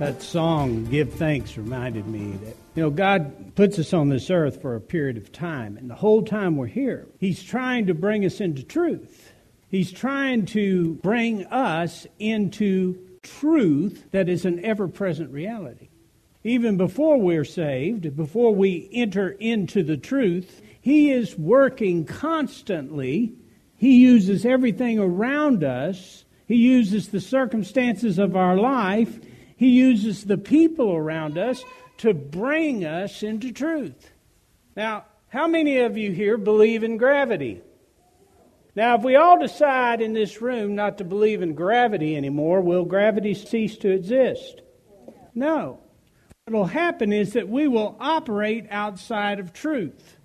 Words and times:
That 0.00 0.22
song, 0.22 0.86
Give 0.86 1.12
Thanks, 1.12 1.58
reminded 1.58 2.06
me 2.06 2.30
that, 2.42 2.56
you 2.74 2.82
know, 2.82 2.88
God 2.88 3.54
puts 3.54 3.78
us 3.78 3.92
on 3.92 4.08
this 4.08 4.30
earth 4.30 4.62
for 4.62 4.74
a 4.74 4.80
period 4.80 5.18
of 5.18 5.30
time, 5.30 5.76
and 5.76 5.90
the 5.90 5.94
whole 5.94 6.22
time 6.22 6.56
we're 6.56 6.68
here, 6.68 7.06
He's 7.18 7.42
trying 7.42 7.86
to 7.88 7.92
bring 7.92 8.24
us 8.24 8.40
into 8.40 8.62
truth. 8.62 9.30
He's 9.68 9.92
trying 9.92 10.46
to 10.46 10.94
bring 11.02 11.44
us 11.48 12.06
into 12.18 12.98
truth 13.22 14.06
that 14.12 14.30
is 14.30 14.46
an 14.46 14.64
ever 14.64 14.88
present 14.88 15.32
reality. 15.32 15.90
Even 16.44 16.78
before 16.78 17.20
we're 17.20 17.44
saved, 17.44 18.16
before 18.16 18.54
we 18.54 18.88
enter 18.94 19.28
into 19.32 19.82
the 19.82 19.98
truth, 19.98 20.62
He 20.80 21.10
is 21.10 21.38
working 21.38 22.06
constantly. 22.06 23.34
He 23.76 23.98
uses 23.98 24.46
everything 24.46 24.98
around 24.98 25.62
us, 25.62 26.24
He 26.48 26.56
uses 26.56 27.08
the 27.08 27.20
circumstances 27.20 28.18
of 28.18 28.34
our 28.34 28.56
life, 28.56 29.20
He 29.60 29.68
uses 29.68 30.24
the 30.24 30.38
people 30.38 30.90
around 30.90 31.36
us 31.36 31.62
to 31.98 32.14
bring 32.14 32.86
us 32.86 33.22
into 33.22 33.52
truth. 33.52 34.10
Now, 34.74 35.04
how 35.28 35.48
many 35.48 35.80
of 35.80 35.98
you 35.98 36.12
here 36.12 36.38
believe 36.38 36.82
in 36.82 36.96
gravity? 36.96 37.60
Now, 38.74 38.94
if 38.94 39.02
we 39.02 39.16
all 39.16 39.38
decide 39.38 40.00
in 40.00 40.14
this 40.14 40.40
room 40.40 40.76
not 40.76 40.96
to 40.96 41.04
believe 41.04 41.42
in 41.42 41.52
gravity 41.52 42.16
anymore, 42.16 42.62
will 42.62 42.86
gravity 42.86 43.34
cease 43.34 43.76
to 43.76 43.90
exist? 43.90 44.62
No. 45.34 45.80
What 46.46 46.54
will 46.54 46.64
happen 46.64 47.12
is 47.12 47.34
that 47.34 47.50
we 47.50 47.68
will 47.68 47.98
operate 48.00 48.66
outside 48.70 49.40
of 49.40 49.52
truth. 49.52 50.16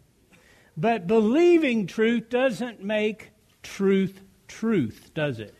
But 0.78 1.08
believing 1.08 1.88
truth 1.88 2.30
doesn't 2.30 2.82
make 2.82 3.32
truth 3.64 4.22
truth, 4.48 5.12
does 5.14 5.42
it? 5.42 5.54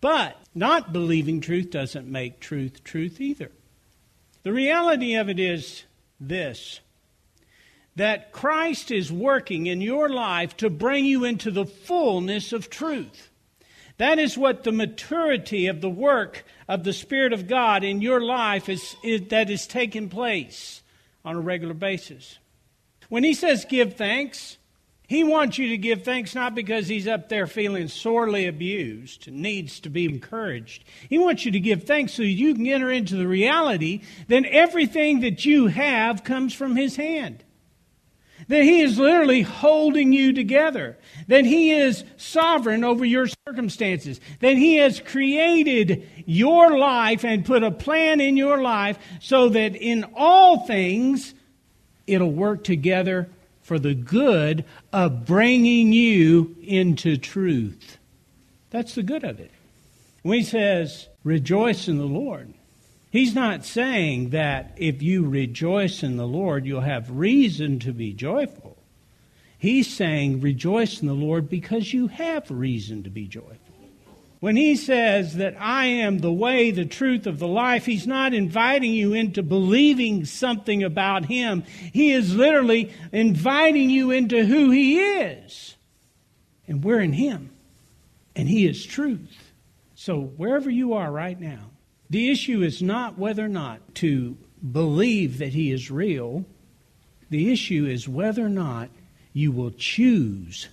But 0.00 0.36
not 0.56 0.92
believing 0.92 1.40
truth 1.40 1.70
doesn't 1.70 2.10
make 2.10 2.40
truth 2.40 2.82
truth 2.82 3.20
either. 3.20 3.52
The 4.42 4.52
reality 4.52 5.14
of 5.14 5.28
it 5.28 5.38
is 5.38 5.84
this 6.18 6.80
that 7.96 8.30
Christ 8.30 8.90
is 8.90 9.10
working 9.10 9.66
in 9.66 9.80
your 9.80 10.08
life 10.08 10.56
to 10.58 10.68
bring 10.68 11.06
you 11.06 11.24
into 11.24 11.50
the 11.50 11.64
fullness 11.64 12.52
of 12.52 12.68
truth. 12.68 13.30
That 13.98 14.18
is 14.18 14.36
what 14.36 14.64
the 14.64 14.72
maturity 14.72 15.66
of 15.66 15.80
the 15.80 15.88
work 15.88 16.44
of 16.68 16.84
the 16.84 16.92
Spirit 16.92 17.32
of 17.32 17.48
God 17.48 17.84
in 17.84 18.02
your 18.02 18.20
life 18.20 18.68
is, 18.68 18.96
is 19.02 19.22
that 19.28 19.48
is 19.48 19.66
taking 19.66 20.10
place 20.10 20.82
on 21.24 21.36
a 21.36 21.40
regular 21.40 21.72
basis. 21.74 22.38
When 23.08 23.24
he 23.24 23.32
says 23.32 23.64
give 23.68 23.94
thanks, 23.94 24.58
he 25.06 25.22
wants 25.22 25.56
you 25.56 25.68
to 25.68 25.78
give 25.78 26.02
thanks 26.02 26.34
not 26.34 26.54
because 26.54 26.88
he's 26.88 27.06
up 27.06 27.28
there 27.28 27.46
feeling 27.46 27.86
sorely 27.88 28.46
abused 28.46 29.30
needs 29.30 29.78
to 29.80 29.90
be 29.90 30.04
encouraged. 30.04 30.84
He 31.08 31.18
wants 31.18 31.44
you 31.44 31.52
to 31.52 31.60
give 31.60 31.84
thanks 31.84 32.12
so 32.12 32.22
you 32.22 32.54
can 32.54 32.66
enter 32.66 32.90
into 32.90 33.16
the 33.16 33.28
reality 33.28 34.02
that 34.26 34.44
everything 34.46 35.20
that 35.20 35.44
you 35.44 35.68
have 35.68 36.24
comes 36.24 36.54
from 36.54 36.74
his 36.74 36.96
hand. 36.96 37.44
That 38.48 38.62
He 38.62 38.82
is 38.82 38.98
literally 38.98 39.42
holding 39.42 40.12
you 40.12 40.32
together. 40.32 40.98
That 41.26 41.44
He 41.44 41.72
is 41.72 42.04
sovereign 42.16 42.84
over 42.84 43.04
your 43.04 43.26
circumstances. 43.46 44.20
That 44.40 44.56
He 44.56 44.76
has 44.76 45.00
created 45.00 46.06
your 46.26 46.78
life 46.78 47.24
and 47.24 47.46
put 47.46 47.64
a 47.64 47.70
plan 47.70 48.20
in 48.20 48.36
your 48.36 48.62
life 48.62 48.98
so 49.20 49.48
that 49.48 49.74
in 49.74 50.04
all 50.14 50.66
things 50.66 51.34
it'll 52.06 52.30
work 52.30 52.62
together 52.62 53.28
for 53.66 53.80
the 53.80 53.94
good 53.94 54.64
of 54.92 55.26
bringing 55.26 55.92
you 55.92 56.54
into 56.62 57.16
truth. 57.16 57.98
That's 58.70 58.94
the 58.94 59.02
good 59.02 59.24
of 59.24 59.40
it. 59.40 59.50
When 60.22 60.38
He 60.38 60.44
says, 60.44 61.08
rejoice 61.24 61.88
in 61.88 61.98
the 61.98 62.04
Lord, 62.04 62.54
He's 63.10 63.34
not 63.34 63.64
saying 63.64 64.30
that 64.30 64.72
if 64.76 65.02
you 65.02 65.26
rejoice 65.26 66.04
in 66.04 66.16
the 66.16 66.28
Lord, 66.28 66.64
you'll 66.64 66.82
have 66.82 67.10
reason 67.10 67.80
to 67.80 67.92
be 67.92 68.12
joyful. 68.12 68.76
He's 69.58 69.92
saying 69.92 70.42
rejoice 70.42 71.00
in 71.00 71.08
the 71.08 71.14
Lord 71.14 71.48
because 71.48 71.92
you 71.92 72.06
have 72.06 72.48
reason 72.48 73.02
to 73.02 73.10
be 73.10 73.26
joyful. 73.26 73.65
When 74.40 74.56
he 74.56 74.76
says 74.76 75.36
that 75.36 75.56
I 75.58 75.86
am 75.86 76.18
the 76.18 76.32
way, 76.32 76.70
the 76.70 76.84
truth 76.84 77.26
of 77.26 77.38
the 77.38 77.48
life, 77.48 77.86
he's 77.86 78.06
not 78.06 78.34
inviting 78.34 78.92
you 78.92 79.14
into 79.14 79.42
believing 79.42 80.24
something 80.24 80.82
about 80.82 81.24
him. 81.24 81.64
He 81.92 82.12
is 82.12 82.34
literally 82.34 82.92
inviting 83.12 83.88
you 83.90 84.10
into 84.10 84.44
who 84.44 84.70
he 84.70 84.98
is. 84.98 85.74
And 86.68 86.84
we're 86.84 87.00
in 87.00 87.14
him. 87.14 87.50
And 88.34 88.48
he 88.48 88.66
is 88.66 88.84
truth. 88.84 89.52
So 89.94 90.20
wherever 90.20 90.68
you 90.68 90.92
are 90.92 91.10
right 91.10 91.40
now, 91.40 91.70
the 92.08 92.30
issue 92.30 92.62
is 92.62 92.82
not 92.82 93.18
whether 93.18 93.44
or 93.44 93.48
not 93.48 93.94
to 93.96 94.36
believe 94.72 95.38
that 95.38 95.52
He 95.52 95.72
is 95.72 95.90
real. 95.90 96.44
The 97.30 97.52
issue 97.52 97.86
is 97.86 98.08
whether 98.08 98.44
or 98.44 98.50
not 98.50 98.90
you 99.32 99.52
will 99.52 99.72
choose 99.72 100.68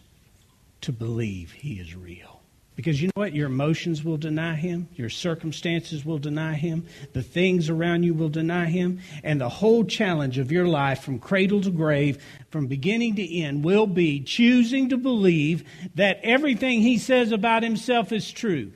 to 0.81 0.91
believe 0.91 1.51
He 1.51 1.79
is 1.79 1.95
real. 1.95 2.32
Because 2.75 3.01
you 3.01 3.07
know 3.07 3.21
what? 3.21 3.35
Your 3.35 3.47
emotions 3.47 4.03
will 4.03 4.17
deny 4.17 4.55
Him, 4.55 4.87
your 4.95 5.09
circumstances 5.09 6.03
will 6.03 6.17
deny 6.17 6.55
Him, 6.55 6.85
the 7.13 7.21
things 7.21 7.69
around 7.69 8.03
you 8.03 8.13
will 8.15 8.29
deny 8.29 8.65
Him, 8.65 8.99
and 9.23 9.39
the 9.39 9.49
whole 9.49 9.85
challenge 9.85 10.39
of 10.39 10.51
your 10.51 10.67
life 10.67 11.03
from 11.03 11.19
cradle 11.19 11.61
to 11.61 11.69
grave, 11.69 12.23
from 12.49 12.65
beginning 12.67 13.15
to 13.15 13.41
end, 13.41 13.63
will 13.63 13.85
be 13.85 14.21
choosing 14.21 14.89
to 14.89 14.97
believe 14.97 15.63
that 15.95 16.19
everything 16.23 16.81
He 16.81 16.97
says 16.97 17.31
about 17.31 17.61
Himself 17.61 18.11
is 18.11 18.31
true. 18.31 18.71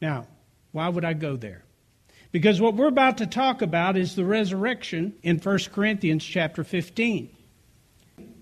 Now, 0.00 0.26
why 0.72 0.88
would 0.88 1.04
I 1.04 1.12
go 1.12 1.36
there? 1.36 1.62
Because 2.32 2.60
what 2.60 2.74
we're 2.74 2.88
about 2.88 3.18
to 3.18 3.26
talk 3.26 3.62
about 3.62 3.96
is 3.96 4.14
the 4.14 4.24
resurrection 4.24 5.14
in 5.22 5.38
1 5.38 5.58
Corinthians 5.72 6.24
chapter 6.24 6.64
15. 6.64 7.30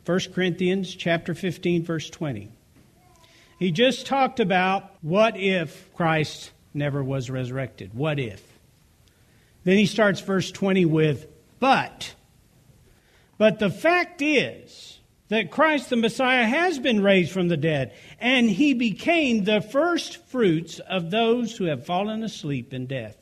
1 0.06 0.20
Corinthians 0.34 0.94
chapter 0.94 1.34
15 1.34 1.84
verse 1.84 2.10
20. 2.10 2.50
He 3.64 3.70
just 3.70 4.04
talked 4.04 4.41
about 4.41 4.94
what 5.00 5.38
if 5.38 5.91
Christ 5.94 6.50
never 6.75 7.02
was 7.02 7.30
resurrected? 7.30 7.94
What 7.94 8.19
if? 8.19 8.42
Then 9.62 9.78
he 9.78 9.86
starts 9.86 10.20
verse 10.20 10.50
20 10.50 10.84
with 10.84 11.26
but. 11.60 12.14
But 13.38 13.60
the 13.60 13.70
fact 13.70 14.20
is 14.20 14.98
that 15.28 15.50
Christ 15.50 15.88
the 15.88 15.97
Messiah 15.97 16.44
has 16.44 16.78
been 16.78 17.02
raised 17.02 17.32
from 17.32 17.48
the 17.48 17.56
dead, 17.56 17.94
and 18.20 18.50
he 18.50 18.75
became 18.75 19.44
the 19.44 19.62
first 19.62 20.19
fruits 20.26 20.78
of 20.81 21.11
those 21.11 21.56
who 21.56 21.64
have 21.64 21.87
fallen 21.87 22.22
asleep 22.22 22.75
in 22.75 22.84
death. 22.84 23.16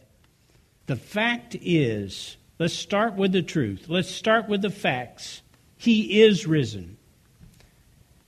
The 0.87 0.97
fact 0.97 1.55
is, 1.63 2.37
let's 2.59 2.75
start 2.75 3.15
with 3.15 3.31
the 3.31 3.43
truth. 3.43 3.85
Let's 3.87 4.11
start 4.11 4.49
with 4.49 4.63
the 4.63 4.71
facts. 4.71 5.41
He 5.77 6.21
is 6.21 6.49
risen. 6.49 6.97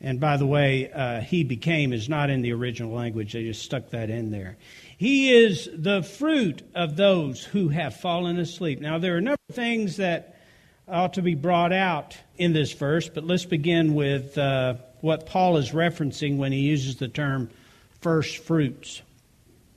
And 0.04 0.20
by 0.20 0.36
the 0.36 0.44
way, 0.44 0.92
uh, 0.92 1.22
he 1.22 1.44
became 1.44 1.94
is 1.94 2.10
not 2.10 2.28
in 2.28 2.42
the 2.42 2.52
original 2.52 2.92
language, 2.92 3.32
they 3.32 3.42
just 3.42 3.62
stuck 3.62 3.88
that 3.90 4.10
in 4.10 4.30
there. 4.30 4.58
He 4.98 5.32
is 5.32 5.66
the 5.74 6.02
fruit 6.02 6.60
of 6.74 6.96
those 6.96 7.42
who 7.42 7.70
have 7.70 7.96
fallen 7.96 8.38
asleep. 8.38 8.82
Now, 8.82 8.98
there 8.98 9.14
are 9.14 9.18
a 9.18 9.22
number 9.22 9.40
of 9.48 9.54
things 9.54 9.96
that 9.96 10.36
ought 10.86 11.14
to 11.14 11.22
be 11.22 11.34
brought 11.34 11.72
out 11.72 12.18
in 12.36 12.52
this 12.52 12.72
verse, 12.72 13.08
but 13.08 13.24
let's 13.24 13.46
begin 13.46 13.94
with 13.94 14.36
uh, 14.36 14.74
what 15.00 15.24
Paul 15.24 15.56
is 15.56 15.70
referencing 15.70 16.36
when 16.36 16.52
he 16.52 16.60
uses 16.60 16.96
the 16.96 17.08
term 17.08 17.48
first 18.02 18.44
fruits. 18.44 19.00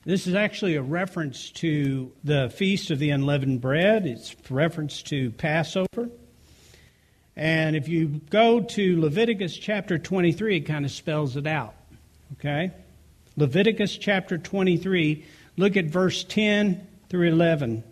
This 0.03 0.27
is 0.27 0.35
actually 0.35 0.75
a 0.75 0.81
reference 0.81 1.51
to 1.51 2.11
the 2.25 2.49
Feast 2.49 2.91
of 2.91 2.99
the 2.99 3.11
Unleavened 3.11 3.61
Bread. 3.61 4.05
It's 4.05 4.35
a 4.49 4.53
reference 4.53 5.01
to 5.03 5.31
Passover. 5.31 6.09
And 7.37 7.75
if 7.75 7.87
you 7.87 8.19
go 8.31 8.61
to 8.61 8.99
Leviticus 8.99 9.55
chapter 9.55 9.99
23, 9.99 10.57
it 10.57 10.61
kind 10.61 10.85
of 10.85 10.91
spells 10.91 11.37
it 11.37 11.45
out. 11.45 11.75
Okay? 12.33 12.71
Leviticus 13.35 13.95
chapter 13.95 14.39
23, 14.39 15.23
look 15.55 15.77
at 15.77 15.85
verse 15.85 16.23
10 16.23 16.85
through 17.09 17.27
11. 17.27 17.83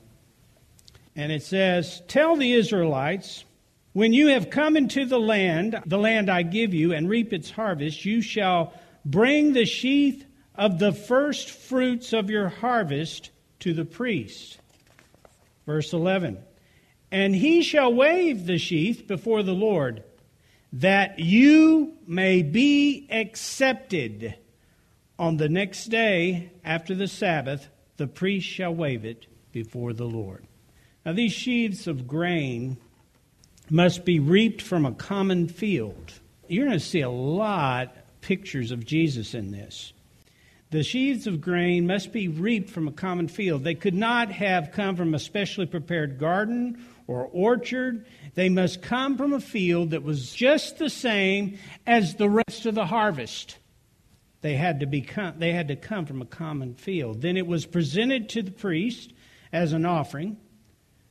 And 1.15 1.31
it 1.31 1.43
says, 1.43 2.01
Tell 2.07 2.35
the 2.35 2.53
Israelites, 2.53 3.45
when 3.93 4.13
you 4.13 4.29
have 4.29 4.49
come 4.49 4.75
into 4.75 5.05
the 5.05 5.19
land, 5.19 5.79
the 5.85 5.99
land 5.99 6.27
I 6.27 6.41
give 6.41 6.73
you, 6.73 6.91
and 6.93 7.07
reap 7.07 7.31
its 7.31 7.51
harvest, 7.51 8.03
you 8.03 8.23
shall 8.23 8.73
bring 9.05 9.53
the 9.53 9.65
sheaf 9.65 10.25
of 10.55 10.79
the 10.79 10.91
first 10.91 11.51
fruits 11.51 12.13
of 12.13 12.31
your 12.31 12.49
harvest 12.49 13.29
to 13.59 13.73
the 13.75 13.85
priest. 13.85 14.57
Verse 15.67 15.93
11 15.93 16.39
And 17.11 17.35
he 17.35 17.61
shall 17.61 17.93
wave 17.93 18.45
the 18.45 18.57
sheath 18.57 19.07
before 19.07 19.43
the 19.43 19.53
Lord, 19.53 20.03
that 20.73 21.19
you 21.19 21.93
may 22.07 22.41
be 22.41 23.07
accepted. 23.09 24.35
On 25.17 25.37
the 25.37 25.47
next 25.47 25.85
day 25.85 26.51
after 26.63 26.93
the 26.93 27.07
Sabbath, 27.07 27.69
the 27.97 28.07
priest 28.07 28.47
shall 28.47 28.73
wave 28.73 29.05
it 29.05 29.27
before 29.53 29.93
the 29.93 30.05
Lord. 30.05 30.45
Now, 31.05 31.13
these 31.13 31.31
sheaves 31.31 31.87
of 31.87 32.07
grain 32.07 32.77
must 33.69 34.03
be 34.03 34.19
reaped 34.19 34.61
from 34.61 34.85
a 34.85 34.91
common 34.91 35.47
field. 35.47 36.13
You're 36.47 36.65
going 36.65 36.77
to 36.77 36.85
see 36.85 37.01
a 37.01 37.09
lot 37.09 37.95
pictures 38.21 38.71
of 38.71 38.85
Jesus 38.85 39.33
in 39.33 39.51
this. 39.51 39.93
The 40.71 40.83
sheaves 40.83 41.27
of 41.27 41.41
grain 41.41 41.87
must 41.87 42.11
be 42.11 42.27
reaped 42.27 42.69
from 42.69 42.87
a 42.87 42.91
common 42.91 43.27
field. 43.27 43.63
They 43.63 43.75
could 43.75 43.93
not 43.93 44.31
have 44.31 44.71
come 44.71 44.95
from 44.95 45.13
a 45.13 45.19
specially 45.19 45.67
prepared 45.67 46.19
garden 46.19 46.83
or 47.07 47.25
orchard. 47.31 48.05
They 48.33 48.49
must 48.49 48.81
come 48.81 49.17
from 49.17 49.33
a 49.33 49.39
field 49.39 49.91
that 49.91 50.03
was 50.03 50.33
just 50.33 50.77
the 50.77 50.89
same 50.89 51.57
as 51.85 52.15
the 52.15 52.29
rest 52.29 52.65
of 52.65 52.75
the 52.75 52.85
harvest. 52.85 53.57
They 54.41 54.55
had 54.55 54.81
to, 54.81 54.85
be, 54.85 55.07
they 55.37 55.53
had 55.53 55.69
to 55.69 55.75
come 55.75 56.05
from 56.05 56.21
a 56.21 56.25
common 56.25 56.75
field. 56.75 57.21
Then 57.21 57.37
it 57.37 57.47
was 57.47 57.65
presented 57.65 58.29
to 58.29 58.43
the 58.43 58.51
priest 58.51 59.11
as 59.51 59.73
an 59.73 59.85
offering, 59.85 60.37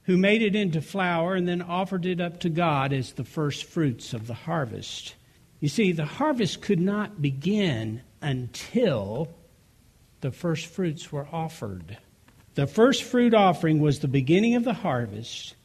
who 0.02 0.16
made 0.16 0.42
it 0.42 0.54
into 0.54 0.80
flour 0.80 1.34
and 1.34 1.48
then 1.48 1.62
offered 1.62 2.06
it 2.06 2.20
up 2.20 2.40
to 2.40 2.48
God 2.48 2.92
as 2.92 3.12
the 3.12 3.24
first 3.24 3.64
fruits 3.64 4.12
of 4.12 4.26
the 4.26 4.34
harvest. 4.34 5.14
You 5.60 5.68
see, 5.68 5.92
the 5.92 6.04
harvest 6.04 6.60
could 6.60 6.80
not 6.80 7.22
begin 7.22 8.02
until 8.20 9.34
the 10.20 10.30
first 10.30 10.66
fruits 10.66 11.10
were 11.10 11.26
offered. 11.32 11.96
The 12.54 12.66
first 12.66 13.02
fruit 13.02 13.34
offering 13.34 13.80
was 13.80 13.98
the 13.98 14.08
beginning 14.08 14.54
of 14.54 14.64
the 14.64 14.74
harvest, 14.74 15.56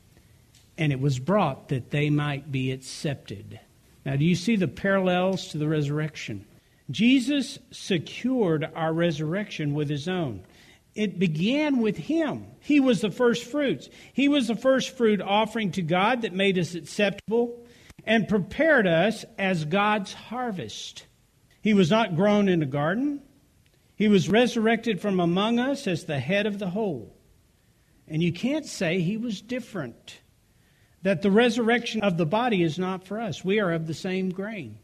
and 0.79 0.93
it 0.93 1.01
was 1.01 1.19
brought 1.19 1.67
that 1.67 1.91
they 1.91 2.09
might 2.09 2.53
be 2.53 2.71
accepted. 2.71 3.59
Now, 4.05 4.15
do 4.15 4.23
you 4.23 4.33
see 4.33 4.55
the 4.55 4.69
parallels 4.69 5.49
to 5.49 5.57
the 5.57 5.67
resurrection? 5.67 6.45
Jesus 6.89 7.59
secured 7.69 8.67
our 8.73 8.93
resurrection 8.93 9.73
with 9.73 9.89
his 9.89 10.07
own. 10.07 10.41
It 10.95 11.19
began 11.19 11.79
with 11.79 11.97
him. 11.97 12.45
He 12.61 12.79
was 12.79 13.01
the 13.01 13.11
first 13.11 13.43
fruits. 13.43 13.89
He 14.13 14.29
was 14.29 14.47
the 14.47 14.55
first 14.55 14.95
fruit 14.95 15.21
offering 15.21 15.71
to 15.73 15.81
God 15.81 16.21
that 16.21 16.33
made 16.33 16.57
us 16.57 16.73
acceptable 16.73 17.59
and 18.05 18.29
prepared 18.29 18.87
us 18.87 19.25
as 19.37 19.65
God's 19.65 20.13
harvest. 20.13 21.05
He 21.61 21.73
was 21.73 21.91
not 21.91 22.15
grown 22.15 22.47
in 22.47 22.63
a 22.63 22.65
garden. 22.65 23.21
He 23.97 24.07
was 24.07 24.29
resurrected 24.29 25.01
from 25.01 25.19
among 25.19 25.59
us 25.59 25.87
as 25.87 26.05
the 26.05 26.19
head 26.19 26.45
of 26.45 26.57
the 26.57 26.69
whole. 26.69 27.13
And 28.07 28.23
you 28.23 28.31
can't 28.31 28.65
say 28.65 29.01
he 29.01 29.17
was 29.17 29.41
different. 29.41 30.21
That 31.03 31.21
the 31.21 31.31
resurrection 31.31 32.01
of 32.01 32.17
the 32.17 32.25
body 32.25 32.61
is 32.61 32.77
not 32.77 33.05
for 33.05 33.19
us. 33.19 33.43
We 33.43 33.59
are 33.59 33.71
of 33.71 33.87
the 33.87 33.93
same 33.93 34.31
grain, 34.31 34.77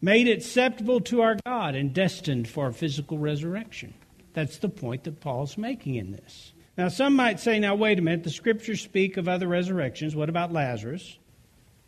made 0.00 0.28
acceptable 0.28 1.00
to 1.02 1.22
our 1.22 1.36
God 1.46 1.74
and 1.74 1.94
destined 1.94 2.48
for 2.48 2.66
a 2.66 2.72
physical 2.72 3.18
resurrection. 3.18 3.94
That's 4.32 4.58
the 4.58 4.68
point 4.68 5.04
that 5.04 5.20
Paul's 5.20 5.56
making 5.56 5.94
in 5.94 6.12
this. 6.12 6.52
Now, 6.76 6.88
some 6.88 7.14
might 7.14 7.40
say, 7.40 7.58
now, 7.58 7.74
wait 7.74 7.98
a 7.98 8.02
minute, 8.02 8.24
the 8.24 8.30
scriptures 8.30 8.82
speak 8.82 9.16
of 9.16 9.28
other 9.28 9.48
resurrections. 9.48 10.14
What 10.14 10.28
about 10.28 10.52
Lazarus? 10.52 11.16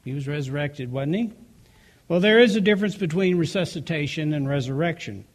He 0.04 0.14
was 0.14 0.26
resurrected, 0.26 0.90
wasn't 0.90 1.16
he? 1.16 1.32
Well, 2.08 2.20
there 2.20 2.38
is 2.38 2.56
a 2.56 2.60
difference 2.62 2.96
between 2.96 3.36
resuscitation 3.36 4.32
and 4.32 4.48
resurrection. 4.48 5.26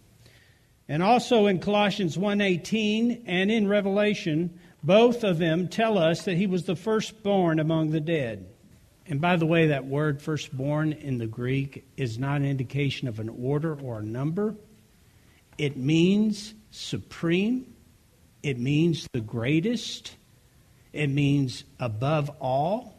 And 0.89 1.03
also 1.03 1.45
in 1.45 1.59
Colossians 1.59 2.17
1:18 2.17 3.23
and 3.27 3.51
in 3.51 3.67
Revelation, 3.67 4.59
both 4.83 5.23
of 5.23 5.37
them 5.37 5.69
tell 5.69 5.97
us 5.97 6.23
that 6.23 6.35
he 6.35 6.47
was 6.47 6.65
the 6.65 6.75
firstborn 6.75 7.59
among 7.59 7.91
the 7.91 8.01
dead. 8.01 8.45
And 9.05 9.19
by 9.19 9.35
the 9.35 9.45
way, 9.45 9.67
that 9.67 9.85
word 9.85 10.21
firstborn 10.21 10.93
in 10.93 11.17
the 11.17 11.27
Greek 11.27 11.85
is 11.97 12.17
not 12.17 12.37
an 12.37 12.45
indication 12.45 13.07
of 13.07 13.19
an 13.19 13.29
order 13.29 13.77
or 13.79 13.99
a 13.99 14.03
number. 14.03 14.55
It 15.57 15.77
means 15.77 16.53
supreme. 16.71 17.73
It 18.41 18.59
means 18.59 19.07
the 19.13 19.21
greatest. 19.21 20.15
It 20.91 21.07
means 21.07 21.63
above 21.79 22.29
all. 22.39 22.97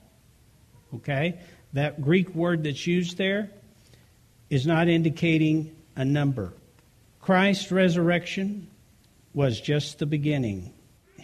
Okay? 0.95 1.39
That 1.73 2.01
Greek 2.01 2.35
word 2.35 2.65
that's 2.65 2.87
used 2.87 3.19
there 3.19 3.51
is 4.51 4.67
not 4.67 4.89
indicating 4.89 5.75
a 5.97 6.05
number. 6.05 6.53
Christ's 7.21 7.73
resurrection 7.73 8.69
was 9.33 9.61
just 9.61 9.99
the 9.99 10.07
beginning. 10.07 10.73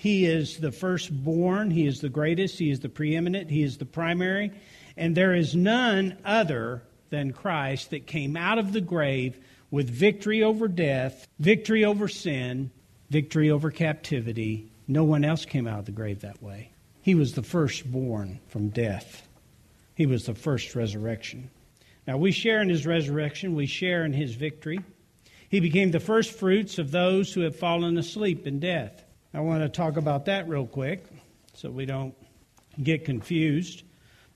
He 0.01 0.25
is 0.25 0.57
the 0.57 0.73
firstborn, 0.73 1.71
He 1.71 1.87
is 1.87 2.01
the 2.01 2.09
greatest, 2.09 2.59
He 2.59 2.71
is 2.71 2.81
the 2.81 2.89
preeminent, 2.89 3.51
He 3.51 3.63
is 3.63 3.77
the 3.77 3.85
primary, 3.85 4.51
and 4.97 5.15
there 5.15 5.35
is 5.35 5.55
none 5.55 6.17
other 6.25 6.83
than 7.11 7.35
Christ 7.35 7.91
that 7.91 8.07
came 8.07 8.35
out 8.35 8.57
of 8.57 8.73
the 8.73 8.81
grave 8.81 9.39
with 9.71 9.91
victory 9.91 10.43
over 10.43 10.69
death, 10.69 11.29
victory 11.39 11.85
over 11.85 12.09
sin, 12.09 12.71
victory 13.11 13.51
over 13.51 13.71
captivity. 13.71 14.73
No 14.89 15.05
one 15.05 15.23
else 15.23 15.45
came 15.45 15.67
out 15.67 15.81
of 15.81 15.85
the 15.85 15.93
grave 15.93 16.23
that 16.23 16.43
way. 16.43 16.71
He 17.03 17.15
was 17.15 17.35
the 17.35 17.43
firstborn 17.43 18.41
from 18.49 18.71
death. 18.71 19.29
He 19.97 20.07
was 20.07 20.25
the 20.25 20.35
first 20.35 20.75
resurrection. 20.75 21.51
Now, 22.07 22.17
we 22.17 22.33
share 22.33 22.63
in 22.63 22.71
his 22.71 22.87
resurrection, 22.87 23.55
we 23.55 23.67
share 23.67 24.07
in 24.07 24.15
his 24.15 24.35
victory. 24.35 24.81
He 25.51 25.61
became 25.61 25.91
the 25.91 26.01
first 26.01 26.33
fruits 26.33 26.79
of 26.79 26.91
those 26.91 27.35
who 27.35 27.43
have 27.43 27.57
fallen 27.57 27.99
asleep 27.99 28.47
in 28.47 28.61
death. 28.61 29.05
I 29.33 29.41
want 29.41 29.63
to 29.63 29.69
talk 29.69 29.97
about 29.97 30.25
that 30.25 30.49
real 30.49 30.67
quick 30.67 31.05
so 31.55 31.71
we 31.71 31.87
don't 31.87 32.15
get 32.83 33.05
confused. 33.05 33.85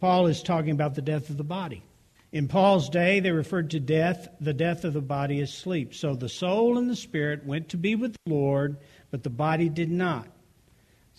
Paul 0.01 0.27
is 0.27 0.43
talking 0.43 0.71
about 0.71 0.95
the 0.95 1.03
death 1.03 1.31
of 1.31 1.37
the 1.37 1.45
body. 1.45 1.83
In 2.31 2.49
Paul's 2.49 2.89
day, 2.89 3.21
they 3.21 3.31
referred 3.31 3.71
to 3.71 3.81
death, 3.81 4.29
the 4.41 4.53
death 4.53 4.85
of 4.85 4.93
the 4.93 5.01
body 5.01 5.41
as 5.41 5.53
sleep. 5.53 5.95
So 5.95 6.15
the 6.15 6.29
soul 6.29 6.79
and 6.79 6.89
the 6.89 6.97
spirit 6.97 7.45
went 7.45 7.71
to 7.71 7.77
be 7.77 7.95
with 7.95 8.13
the 8.13 8.33
Lord, 8.33 8.77
but 9.11 9.23
the 9.23 9.31
body 9.31 9.69
did 9.69 9.91
not. 9.91 10.29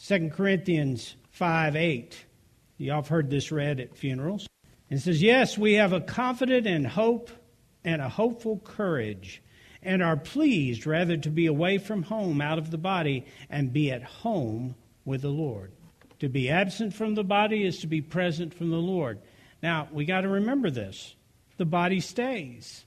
2 0.08 0.30
Corinthians 0.30 1.16
5 1.32 1.76
8. 1.76 2.26
Y'all 2.78 2.98
have 2.98 3.08
heard 3.08 3.30
this 3.30 3.52
read 3.52 3.80
at 3.80 3.96
funerals. 3.96 4.48
It 4.90 5.00
says, 5.00 5.22
Yes, 5.22 5.58
we 5.58 5.74
have 5.74 5.94
a 5.94 6.02
confident 6.02 6.68
and 6.68 6.86
hope 6.86 7.30
and 7.84 8.02
a 8.02 8.10
hopeful 8.10 8.60
courage 8.64 9.42
and 9.86 10.04
are 10.04 10.18
pleased 10.18 10.86
rather 10.86 11.16
to 11.16 11.30
be 11.30 11.46
away 11.46 11.78
from 11.78 12.04
home 12.04 12.42
out 12.42 12.58
of 12.58 12.72
the 12.72 12.78
body 12.78 13.26
and 13.50 13.72
be 13.72 13.92
at 13.92 14.04
home 14.04 14.76
with 15.06 15.22
the 15.22 15.30
Lord. 15.30 15.72
To 16.20 16.28
be 16.28 16.50
absent 16.50 16.94
from 16.94 17.16
the 17.16 17.24
body 17.24 17.64
is 17.64 17.80
to 17.80 17.88
be 17.88 18.02
present 18.02 18.54
from 18.54 18.72
the 18.72 18.78
Lord. 18.78 19.20
Now, 19.62 19.88
we 19.92 20.06
got 20.06 20.22
to 20.22 20.28
remember 20.28 20.70
this 20.70 21.16
the 21.58 21.66
body 21.66 22.00
stays. 22.00 22.84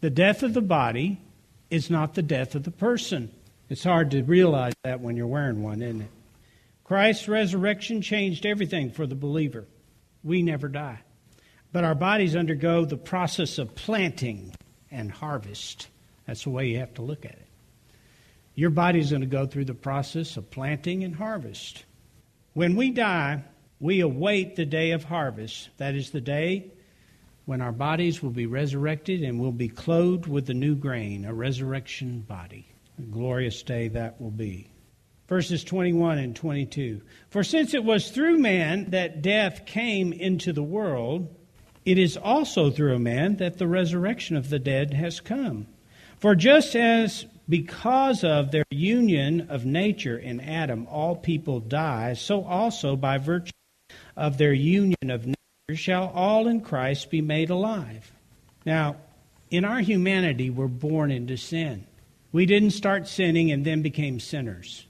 The 0.00 0.10
death 0.10 0.42
of 0.42 0.54
the 0.54 0.60
body 0.60 1.20
is 1.70 1.90
not 1.90 2.14
the 2.14 2.22
death 2.22 2.54
of 2.54 2.64
the 2.64 2.70
person. 2.70 3.32
It's 3.68 3.84
hard 3.84 4.10
to 4.10 4.22
realize 4.22 4.74
that 4.84 5.00
when 5.00 5.16
you're 5.16 5.26
wearing 5.26 5.62
one, 5.62 5.80
isn't 5.80 6.02
it? 6.02 6.10
Christ's 6.84 7.28
resurrection 7.28 8.02
changed 8.02 8.44
everything 8.44 8.90
for 8.90 9.06
the 9.06 9.14
believer. 9.14 9.64
We 10.22 10.42
never 10.42 10.68
die. 10.68 11.00
But 11.72 11.84
our 11.84 11.94
bodies 11.94 12.36
undergo 12.36 12.84
the 12.84 12.98
process 12.98 13.58
of 13.58 13.74
planting 13.74 14.54
and 14.90 15.10
harvest. 15.10 15.88
That's 16.32 16.44
the 16.44 16.48
way 16.50 16.68
you 16.68 16.78
have 16.78 16.94
to 16.94 17.02
look 17.02 17.26
at 17.26 17.32
it. 17.32 17.46
Your 18.54 18.70
body's 18.70 19.10
going 19.10 19.20
to 19.20 19.26
go 19.26 19.44
through 19.44 19.66
the 19.66 19.74
process 19.74 20.38
of 20.38 20.50
planting 20.50 21.04
and 21.04 21.14
harvest. 21.14 21.84
When 22.54 22.74
we 22.74 22.90
die, 22.90 23.44
we 23.80 24.00
await 24.00 24.56
the 24.56 24.64
day 24.64 24.92
of 24.92 25.04
harvest. 25.04 25.68
That 25.76 25.94
is 25.94 26.08
the 26.08 26.22
day 26.22 26.72
when 27.44 27.60
our 27.60 27.70
bodies 27.70 28.22
will 28.22 28.30
be 28.30 28.46
resurrected 28.46 29.22
and 29.22 29.38
will 29.38 29.52
be 29.52 29.68
clothed 29.68 30.26
with 30.26 30.46
the 30.46 30.54
new 30.54 30.74
grain, 30.74 31.26
a 31.26 31.34
resurrection 31.34 32.20
body. 32.20 32.66
A 32.98 33.02
glorious 33.02 33.62
day 33.62 33.88
that 33.88 34.18
will 34.18 34.30
be. 34.30 34.70
Verses 35.28 35.62
21 35.62 36.16
and 36.16 36.34
22. 36.34 37.02
For 37.28 37.44
since 37.44 37.74
it 37.74 37.84
was 37.84 38.10
through 38.10 38.38
man 38.38 38.88
that 38.92 39.20
death 39.20 39.66
came 39.66 40.14
into 40.14 40.54
the 40.54 40.62
world, 40.62 41.28
it 41.84 41.98
is 41.98 42.16
also 42.16 42.70
through 42.70 42.94
a 42.94 42.98
man 42.98 43.36
that 43.36 43.58
the 43.58 43.68
resurrection 43.68 44.36
of 44.36 44.48
the 44.48 44.58
dead 44.58 44.94
has 44.94 45.20
come. 45.20 45.66
For 46.22 46.36
just 46.36 46.76
as 46.76 47.26
because 47.48 48.22
of 48.22 48.52
their 48.52 48.62
union 48.70 49.48
of 49.50 49.66
nature 49.66 50.16
in 50.16 50.38
Adam 50.38 50.86
all 50.88 51.16
people 51.16 51.58
die, 51.58 52.12
so 52.12 52.44
also 52.44 52.94
by 52.94 53.18
virtue 53.18 53.50
of 54.16 54.38
their 54.38 54.52
union 54.52 55.10
of 55.10 55.26
nature 55.26 55.74
shall 55.74 56.12
all 56.14 56.46
in 56.46 56.60
Christ 56.60 57.10
be 57.10 57.20
made 57.20 57.50
alive. 57.50 58.12
Now, 58.64 58.98
in 59.50 59.64
our 59.64 59.80
humanity, 59.80 60.48
we're 60.48 60.68
born 60.68 61.10
into 61.10 61.36
sin. 61.36 61.88
We 62.30 62.46
didn't 62.46 62.70
start 62.70 63.08
sinning 63.08 63.50
and 63.50 63.64
then 63.64 63.82
became 63.82 64.20
sinners. 64.20 64.86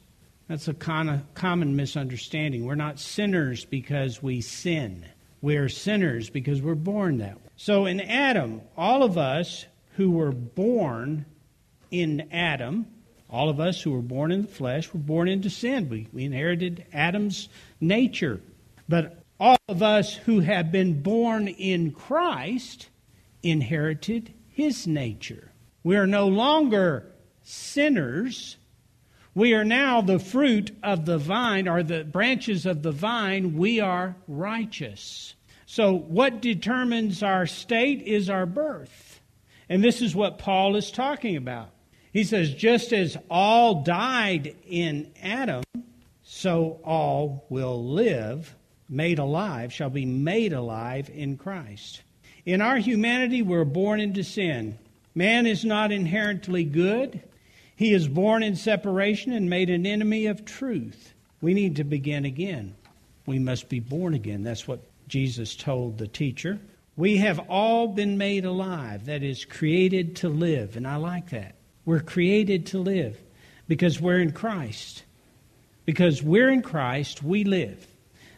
That's 0.48 0.68
a 0.68 0.74
common 0.74 1.76
misunderstanding. 1.76 2.66
We're 2.66 2.74
not 2.74 2.98
sinners 2.98 3.64
because 3.64 4.22
we 4.22 4.42
sin. 4.42 5.06
We're 5.40 5.70
sinners 5.70 6.28
because 6.28 6.60
we're 6.60 6.74
born 6.74 7.16
that 7.18 7.36
way. 7.36 7.48
So 7.56 7.86
in 7.86 8.02
Adam, 8.02 8.60
all 8.76 9.02
of 9.02 9.16
us 9.16 9.64
who 9.96 10.10
were 10.12 10.32
born 10.32 11.26
in 11.90 12.28
Adam. 12.32 12.86
All 13.28 13.48
of 13.48 13.60
us 13.60 13.80
who 13.80 13.92
were 13.92 14.02
born 14.02 14.32
in 14.32 14.42
the 14.42 14.48
flesh 14.48 14.92
were 14.92 15.00
born 15.00 15.28
into 15.28 15.50
sin. 15.50 15.88
We, 15.88 16.08
we 16.12 16.24
inherited 16.24 16.84
Adam's 16.92 17.48
nature. 17.80 18.40
But 18.88 19.22
all 19.38 19.58
of 19.68 19.82
us 19.82 20.14
who 20.14 20.40
have 20.40 20.70
been 20.70 21.02
born 21.02 21.48
in 21.48 21.92
Christ 21.92 22.88
inherited 23.42 24.32
his 24.48 24.86
nature. 24.86 25.50
We 25.82 25.96
are 25.96 26.06
no 26.06 26.28
longer 26.28 27.10
sinners. 27.42 28.56
We 29.34 29.54
are 29.54 29.64
now 29.64 30.00
the 30.00 30.18
fruit 30.18 30.76
of 30.82 31.06
the 31.06 31.18
vine, 31.18 31.66
or 31.66 31.82
the 31.82 32.04
branches 32.04 32.66
of 32.66 32.82
the 32.82 32.92
vine. 32.92 33.56
We 33.56 33.80
are 33.80 34.14
righteous. 34.28 35.34
So, 35.66 35.94
what 35.94 36.42
determines 36.42 37.22
our 37.22 37.46
state 37.46 38.02
is 38.02 38.28
our 38.28 38.46
birth. 38.46 39.11
And 39.72 39.82
this 39.82 40.02
is 40.02 40.14
what 40.14 40.36
Paul 40.36 40.76
is 40.76 40.90
talking 40.90 41.34
about. 41.34 41.70
He 42.12 42.24
says, 42.24 42.52
just 42.52 42.92
as 42.92 43.16
all 43.30 43.82
died 43.82 44.54
in 44.68 45.10
Adam, 45.22 45.64
so 46.22 46.78
all 46.84 47.46
will 47.48 47.82
live, 47.82 48.54
made 48.90 49.18
alive, 49.18 49.72
shall 49.72 49.88
be 49.88 50.04
made 50.04 50.52
alive 50.52 51.08
in 51.08 51.38
Christ. 51.38 52.02
In 52.44 52.60
our 52.60 52.76
humanity, 52.76 53.40
we're 53.40 53.64
born 53.64 53.98
into 53.98 54.22
sin. 54.22 54.78
Man 55.14 55.46
is 55.46 55.64
not 55.64 55.90
inherently 55.90 56.64
good. 56.64 57.22
He 57.74 57.94
is 57.94 58.06
born 58.08 58.42
in 58.42 58.56
separation 58.56 59.32
and 59.32 59.48
made 59.48 59.70
an 59.70 59.86
enemy 59.86 60.26
of 60.26 60.44
truth. 60.44 61.14
We 61.40 61.54
need 61.54 61.76
to 61.76 61.84
begin 61.84 62.26
again. 62.26 62.76
We 63.24 63.38
must 63.38 63.70
be 63.70 63.80
born 63.80 64.12
again. 64.12 64.42
That's 64.42 64.68
what 64.68 64.84
Jesus 65.08 65.56
told 65.56 65.96
the 65.96 66.08
teacher. 66.08 66.60
We 66.96 67.16
have 67.18 67.38
all 67.48 67.88
been 67.88 68.18
made 68.18 68.44
alive, 68.44 69.06
that 69.06 69.22
is, 69.22 69.44
created 69.44 70.16
to 70.16 70.28
live. 70.28 70.76
And 70.76 70.86
I 70.86 70.96
like 70.96 71.30
that. 71.30 71.54
We're 71.84 72.00
created 72.00 72.66
to 72.66 72.78
live 72.78 73.18
because 73.66 74.00
we're 74.00 74.20
in 74.20 74.32
Christ. 74.32 75.04
Because 75.84 76.22
we're 76.22 76.50
in 76.50 76.62
Christ, 76.62 77.22
we 77.22 77.44
live. 77.44 77.86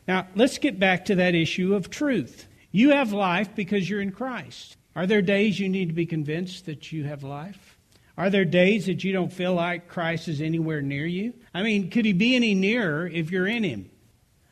Now, 0.07 0.29
let's 0.35 0.59
get 0.59 0.79
back 0.79 1.07
to 1.07 1.17
that 1.17 1.35
issue 1.35 1.75
of 1.75 1.91
truth. 1.91 2.47
You 2.71 2.91
have 2.91 3.13
life 3.13 3.55
because 3.55 3.89
you're 3.89 4.01
in 4.01 4.13
Christ. 4.13 4.77
Are 4.97 5.07
there 5.07 5.23
days 5.23 5.59
you 5.59 5.69
need 5.69 5.89
to 5.89 5.95
be 5.95 6.07
convinced 6.07 6.67
that 6.67 6.93
you 6.93 7.05
have 7.05 7.23
life? 7.23 7.79
Are 8.17 8.31
there 8.31 8.45
days 8.45 8.87
that 8.87 9.03
you 9.03 9.13
don't 9.13 9.33
feel 9.33 9.55
like 9.55 9.89
Christ 9.89 10.29
is 10.29 10.41
anywhere 10.41 10.81
near 10.81 11.07
you? 11.07 11.35
I 11.53 11.63
mean, 11.63 11.91
could 11.91 12.05
he 12.05 12.13
be 12.13 12.37
any 12.37 12.55
nearer 12.55 13.09
if 13.09 13.31
you're 13.31 13.47
in 13.47 13.65
him? 13.65 13.91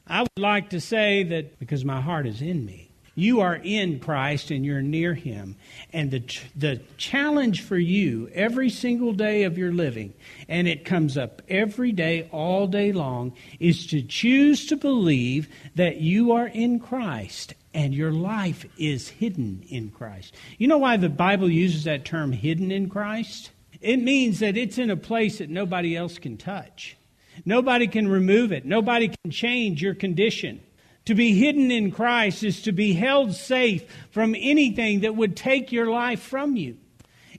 I 0.07 0.23
would 0.23 0.31
like 0.37 0.71
to 0.71 0.81
say 0.81 1.23
that 1.23 1.61
because 1.61 1.85
my 1.85 2.01
heart 2.01 2.27
is 2.27 2.43
in 2.43 2.67
me. 2.67 2.82
You 3.15 3.41
are 3.41 3.57
in 3.57 4.01
Christ 4.01 4.51
and 4.51 4.65
you're 4.65 4.83
near 4.83 5.15
Him. 5.15 5.57
And 5.93 6.11
the, 6.11 6.25
the 6.57 6.81
challenge 6.97 7.63
for 7.63 7.77
you 7.77 8.31
every 8.33 8.71
single 8.71 9.13
day 9.13 9.43
of 9.43 9.59
your 9.59 9.73
living, 9.73 10.15
and 10.49 10.67
it 10.67 10.85
comes 10.85 11.19
up 11.19 11.43
every 11.49 11.93
day, 11.93 12.29
all 12.33 12.67
day 12.67 12.93
long, 12.93 13.35
is 13.61 13.87
to 13.89 14.03
choose 14.03 14.67
to 14.67 14.77
believe 14.77 15.49
that 15.75 16.01
you 16.01 16.33
are 16.33 16.47
in 16.47 16.81
Christ 16.81 17.55
and 17.75 17.95
your 17.95 18.13
life 18.13 18.67
is 18.79 19.09
hidden 19.09 19.65
in 19.69 19.91
Christ. 19.91 20.35
You 20.59 20.69
know 20.69 20.79
why 20.79 20.97
the 20.97 21.09
Bible 21.09 21.51
uses 21.51 21.85
that 21.85 22.05
term 22.05 22.33
hidden 22.33 22.71
in 22.71 22.89
Christ? 22.89 23.51
It 23.81 23.97
means 23.97 24.41
that 24.41 24.57
it's 24.57 24.79
in 24.79 24.91
a 24.91 24.97
place 24.97 25.39
that 25.39 25.51
nobody 25.51 25.97
else 25.97 26.19
can 26.19 26.37
touch. 26.37 26.97
Nobody 27.45 27.87
can 27.87 28.09
remove 28.09 28.53
it. 28.53 28.65
Nobody 28.65 29.09
can 29.09 29.31
change 29.31 29.83
your 29.83 29.95
condition. 29.95 30.61
To 31.07 31.15
be 31.15 31.35
hidden 31.35 31.71
in 31.71 31.91
Christ 31.91 32.45
is 32.45 32.63
to 32.63 32.73
be 32.73 32.93
held 32.93 33.35
safe 33.35 33.85
from 34.11 34.37
anything 34.39 35.01
that 35.01 35.17
would 35.17 35.37
take 35.37 35.73
your 35.73 35.91
life 35.91 36.21
from 36.21 36.57
you. 36.57 36.77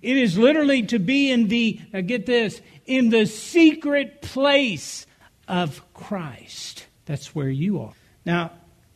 It 0.01 0.17
is 0.17 0.37
literally 0.37 0.83
to 0.83 0.99
be 0.99 1.31
in 1.31 1.47
the, 1.47 1.79
uh, 1.93 2.01
get 2.01 2.25
this, 2.25 2.61
in 2.85 3.09
the 3.09 3.25
secret 3.25 4.21
place 4.21 5.05
of 5.47 5.81
Christ. 5.93 6.87
That's 7.05 7.33
where 7.33 7.49
you 7.49 7.79
are. 7.81 7.93
Now, 8.25 8.51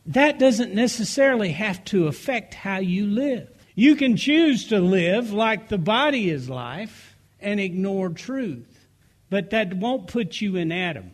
that 0.06 0.38
doesn't 0.38 0.74
necessarily 0.74 1.52
have 1.52 1.82
to 1.86 2.06
affect 2.06 2.54
how 2.54 2.78
you 2.78 3.06
live. 3.06 3.48
You 3.74 3.94
can 3.96 4.16
choose 4.16 4.66
to 4.68 4.80
live 4.80 5.32
like 5.32 5.68
the 5.68 5.78
body 5.78 6.30
is 6.30 6.50
life 6.50 7.16
and 7.40 7.60
ignore 7.60 8.08
truth, 8.10 8.88
but 9.30 9.50
that 9.50 9.74
won't 9.74 10.08
put 10.08 10.40
you 10.40 10.56
in 10.56 10.72
Adam. 10.72 11.12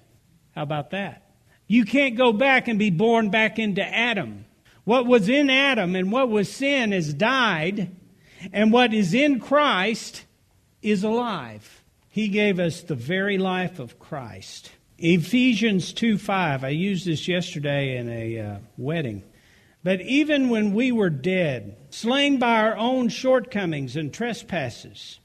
How 0.55 0.63
about 0.63 0.91
that? 0.91 1.24
You 1.67 1.85
can't 1.85 2.17
go 2.17 2.33
back 2.33 2.69
and 2.69 2.79
be 2.79 2.91
born 2.91 3.31
back 3.31 3.59
into 3.59 3.83
Adam. 3.83 4.45
What 4.85 5.07
was 5.07 5.29
in 5.29 5.49
Adam 5.49 5.97
and 5.97 6.13
what 6.13 6.29
was 6.29 6.53
sin 6.53 6.93
has 6.93 7.15
died, 7.15 7.91
and 8.53 8.71
what 8.71 8.93
is 8.93 9.15
in 9.15 9.41
Christ 9.41 10.25
is 10.83 11.03
alive. 11.03 11.83
He 12.11 12.29
gave 12.29 12.61
us 12.61 12.83
the 12.83 12.95
very 12.95 13.39
life 13.39 13.79
of 13.79 13.99
Christ. 13.99 14.71
Ephesians 14.99 15.93
2 15.93 16.19
5, 16.19 16.65
I 16.65 16.69
used 16.69 17.07
this 17.07 17.27
yesterday 17.27 17.97
in 17.97 18.09
a 18.09 18.39
uh, 18.39 18.59
wedding. 18.77 19.23
But 19.83 20.01
even 20.03 20.49
when 20.49 20.73
we 20.73 20.93
were 20.93 21.11
dead, 21.11 21.77
slain 21.91 22.39
by 22.39 22.61
our 22.61 22.77
own 22.77 23.09
shortcomings 23.09 23.97
and 23.97 24.13
trespasses, 24.13 25.19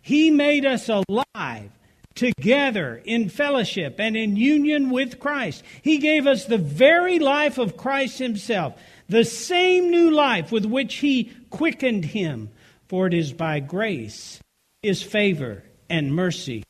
He 0.00 0.30
made 0.30 0.64
us 0.64 0.88
alive 0.88 1.70
together 2.18 3.00
in 3.04 3.28
fellowship 3.28 4.00
and 4.00 4.16
in 4.16 4.36
union 4.36 4.90
with 4.90 5.20
Christ. 5.20 5.62
He 5.82 5.98
gave 5.98 6.26
us 6.26 6.44
the 6.44 6.58
very 6.58 7.20
life 7.20 7.58
of 7.58 7.76
Christ 7.76 8.18
Himself, 8.18 8.78
the 9.08 9.24
same 9.24 9.90
new 9.90 10.10
life 10.10 10.50
with 10.50 10.64
which 10.64 10.96
He 10.96 11.32
quickened 11.50 12.04
Him. 12.04 12.50
For 12.88 13.06
it 13.06 13.14
is 13.14 13.32
by 13.32 13.60
grace, 13.60 14.40
His 14.82 15.02
favor, 15.02 15.62
and 15.88 16.12
mercy, 16.12 16.64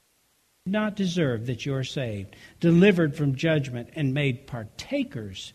not 0.67 0.97
deserve 0.97 1.47
that 1.47 1.65
you 1.65 1.75
are 1.75 1.85
saved, 1.85 2.37
delivered 2.61 3.17
from 3.17 3.35
judgment, 3.35 3.89
and 3.95 4.13
made 4.13 4.47
partakers 4.47 5.55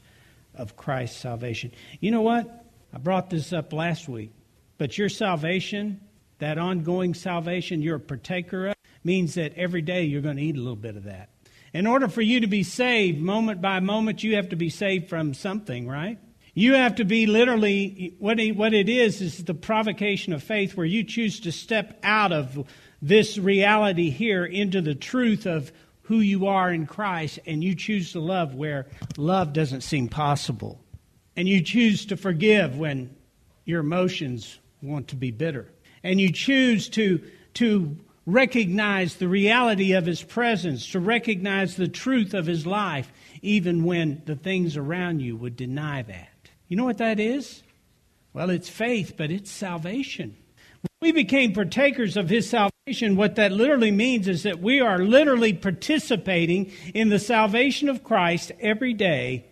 of 0.55 0.75
Christ's 0.75 1.19
salvation. 1.19 1.71
You 1.99 2.11
know 2.11 2.21
what? 2.21 2.65
I 2.93 2.97
brought 2.97 3.29
this 3.29 3.53
up 3.53 3.73
last 3.73 4.09
week, 4.09 4.31
but 4.77 4.97
your 4.97 5.09
salvation, 5.09 6.01
that 6.39 6.57
ongoing 6.57 7.13
salvation 7.13 7.81
you're 7.81 7.97
a 7.97 7.99
partaker 7.99 8.67
of, 8.67 8.75
means 9.03 9.35
that 9.35 9.53
every 9.55 9.81
day 9.81 10.03
you're 10.03 10.21
going 10.21 10.37
to 10.37 10.43
eat 10.43 10.55
a 10.55 10.61
little 10.61 10.75
bit 10.75 10.95
of 10.95 11.03
that. 11.05 11.29
In 11.73 11.87
order 11.87 12.07
for 12.07 12.21
you 12.21 12.41
to 12.41 12.47
be 12.47 12.63
saved 12.63 13.19
moment 13.19 13.61
by 13.61 13.79
moment, 13.79 14.23
you 14.23 14.35
have 14.35 14.49
to 14.49 14.55
be 14.55 14.69
saved 14.69 15.09
from 15.09 15.33
something, 15.33 15.87
right? 15.87 16.19
You 16.53 16.73
have 16.73 16.95
to 16.95 17.03
be 17.03 17.25
literally, 17.25 18.15
what 18.19 18.39
what 18.55 18.73
it 18.75 18.87
is, 18.87 19.21
is 19.21 19.43
the 19.43 19.55
provocation 19.55 20.33
of 20.33 20.43
faith 20.43 20.77
where 20.77 20.85
you 20.85 21.03
choose 21.03 21.39
to 21.41 21.51
step 21.51 21.99
out 22.03 22.31
of 22.31 22.67
this 23.01 23.39
reality 23.39 24.11
here 24.11 24.45
into 24.45 24.81
the 24.81 24.93
truth 24.93 25.47
of 25.47 25.71
who 26.03 26.19
you 26.19 26.47
are 26.47 26.71
in 26.71 26.85
Christ, 26.85 27.39
and 27.47 27.63
you 27.63 27.75
choose 27.75 28.11
to 28.11 28.19
love 28.19 28.53
where 28.53 28.87
love 29.17 29.53
doesn't 29.53 29.81
seem 29.81 30.09
possible. 30.09 30.79
And 31.35 31.47
you 31.49 31.61
choose 31.61 32.05
to 32.07 32.17
forgive 32.17 32.77
when 32.77 33.15
your 33.65 33.79
emotions 33.79 34.59
want 34.81 35.07
to 35.07 35.15
be 35.15 35.31
bitter. 35.31 35.71
And 36.03 36.21
you 36.21 36.31
choose 36.31 36.89
to, 36.89 37.21
to 37.55 37.97
recognize 38.25 39.15
the 39.15 39.27
reality 39.27 39.93
of 39.93 40.05
his 40.05 40.23
presence, 40.23 40.91
to 40.91 40.99
recognize 40.99 41.75
the 41.75 41.87
truth 41.87 42.33
of 42.33 42.45
his 42.45 42.65
life, 42.65 43.11
even 43.41 43.83
when 43.83 44.21
the 44.25 44.35
things 44.35 44.77
around 44.77 45.21
you 45.21 45.35
would 45.35 45.55
deny 45.55 46.01
that. 46.01 46.29
You 46.67 46.77
know 46.77 46.85
what 46.85 46.99
that 46.99 47.19
is? 47.19 47.63
Well, 48.33 48.49
it's 48.49 48.69
faith, 48.69 49.13
but 49.17 49.29
it's 49.29 49.51
salvation. 49.51 50.35
When 50.81 51.11
we 51.13 51.23
became 51.23 51.53
partakers 51.53 52.17
of 52.17 52.29
his 52.29 52.49
salvation, 52.49 53.15
what 53.15 53.35
that 53.35 53.51
literally 53.51 53.91
means 53.91 54.27
is 54.27 54.43
that 54.43 54.59
we 54.59 54.79
are 54.79 54.99
literally 54.99 55.53
participating 55.53 56.71
in 56.93 57.09
the 57.09 57.19
salvation 57.19 57.89
of 57.89 58.03
Christ 58.03 58.51
every 58.59 58.93
day, 58.93 59.45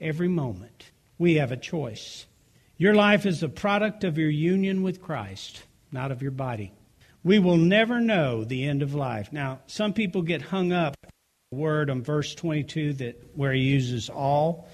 every 0.00 0.28
moment. 0.28 0.90
We 1.18 1.34
have 1.34 1.52
a 1.52 1.56
choice. 1.56 2.26
Your 2.76 2.94
life 2.94 3.26
is 3.26 3.42
a 3.42 3.48
product 3.48 4.04
of 4.04 4.18
your 4.18 4.30
union 4.30 4.82
with 4.82 5.02
Christ, 5.02 5.64
not 5.90 6.12
of 6.12 6.22
your 6.22 6.30
body. 6.30 6.72
We 7.28 7.38
will 7.38 7.58
never 7.58 8.00
know 8.00 8.42
the 8.42 8.64
end 8.64 8.80
of 8.80 8.94
life. 8.94 9.34
Now, 9.34 9.58
some 9.66 9.92
people 9.92 10.22
get 10.22 10.40
hung 10.40 10.72
up 10.72 10.96
word 11.50 11.90
on 11.90 12.02
verse 12.02 12.34
22 12.34 12.94
that 12.94 13.36
where 13.36 13.52
he 13.52 13.60
uses 13.60 14.08
all, 14.08 14.66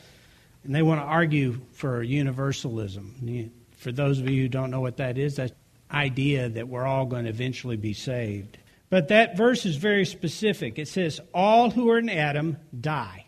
and 0.62 0.72
they 0.72 0.80
want 0.80 1.00
to 1.00 1.04
argue 1.04 1.60
for 1.72 2.00
universalism. 2.00 3.50
For 3.78 3.90
those 3.90 4.20
of 4.20 4.30
you 4.30 4.42
who 4.42 4.48
don't 4.48 4.70
know 4.70 4.80
what 4.80 4.98
that 4.98 5.18
is, 5.18 5.34
that 5.34 5.50
idea 5.90 6.48
that 6.48 6.68
we're 6.68 6.86
all 6.86 7.06
going 7.06 7.24
to 7.24 7.30
eventually 7.30 7.76
be 7.76 7.92
saved. 7.92 8.56
But 8.88 9.08
that 9.08 9.36
verse 9.36 9.66
is 9.66 9.74
very 9.74 10.06
specific. 10.06 10.78
It 10.78 10.86
says, 10.86 11.20
All 11.34 11.70
who 11.70 11.90
are 11.90 11.98
in 11.98 12.08
Adam 12.08 12.58
die. 12.80 13.26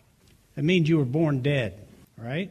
That 0.55 0.63
means 0.63 0.87
you 0.87 0.99
were 0.99 1.03
born 1.03 1.41
dead, 1.41 1.85
right? 2.17 2.49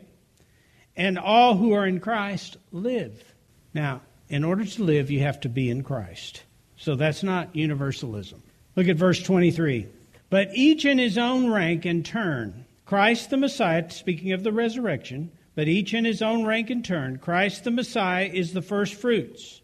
And 0.94 1.18
all 1.18 1.56
who 1.56 1.72
are 1.72 1.86
in 1.86 2.00
Christ 2.00 2.58
live. 2.70 3.24
Now, 3.72 4.02
in 4.28 4.44
order 4.44 4.66
to 4.66 4.84
live, 4.84 5.10
you 5.10 5.20
have 5.20 5.40
to 5.40 5.48
be 5.48 5.70
in 5.70 5.82
Christ. 5.82 6.42
So 6.76 6.94
that's 6.94 7.22
not 7.22 7.56
universalism. 7.56 8.42
Look 8.74 8.88
at 8.88 8.96
verse 8.96 9.22
23. 9.22 9.86
But 10.28 10.50
each 10.54 10.84
in 10.84 10.98
his 10.98 11.18
own 11.18 11.50
rank 11.50 11.84
and 11.84 12.04
turn. 12.04 12.66
Christ 12.84 13.30
the 13.30 13.36
Messiah, 13.36 13.90
speaking 13.90 14.32
of 14.32 14.44
the 14.44 14.52
resurrection, 14.52 15.30
but 15.54 15.68
each 15.68 15.94
in 15.94 16.04
his 16.04 16.22
own 16.22 16.44
rank 16.44 16.70
and 16.70 16.84
turn. 16.84 17.18
Christ 17.18 17.64
the 17.64 17.70
Messiah 17.70 18.30
is 18.32 18.52
the 18.52 18.62
first 18.62 18.94
fruits. 18.94 19.60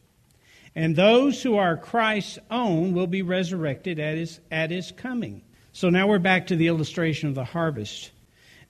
And 0.75 0.97
those 0.97 1.43
who 1.43 1.57
are 1.57 1.77
Christ's 1.77 2.39
own 2.51 2.95
will 2.95 3.07
be 3.07 3.23
resurrected 3.23 4.01
at 4.01 4.17
his, 4.17 4.41
at 4.51 4.71
his 4.71 4.91
coming. 4.93 5.43
So 5.73 5.91
now 5.91 6.09
we're 6.09 6.19
back 6.19 6.47
to 6.47 6.57
the 6.57 6.69
illustration 6.69 7.29
of 7.29 7.35
the 7.35 7.45
harvest. 7.45 8.11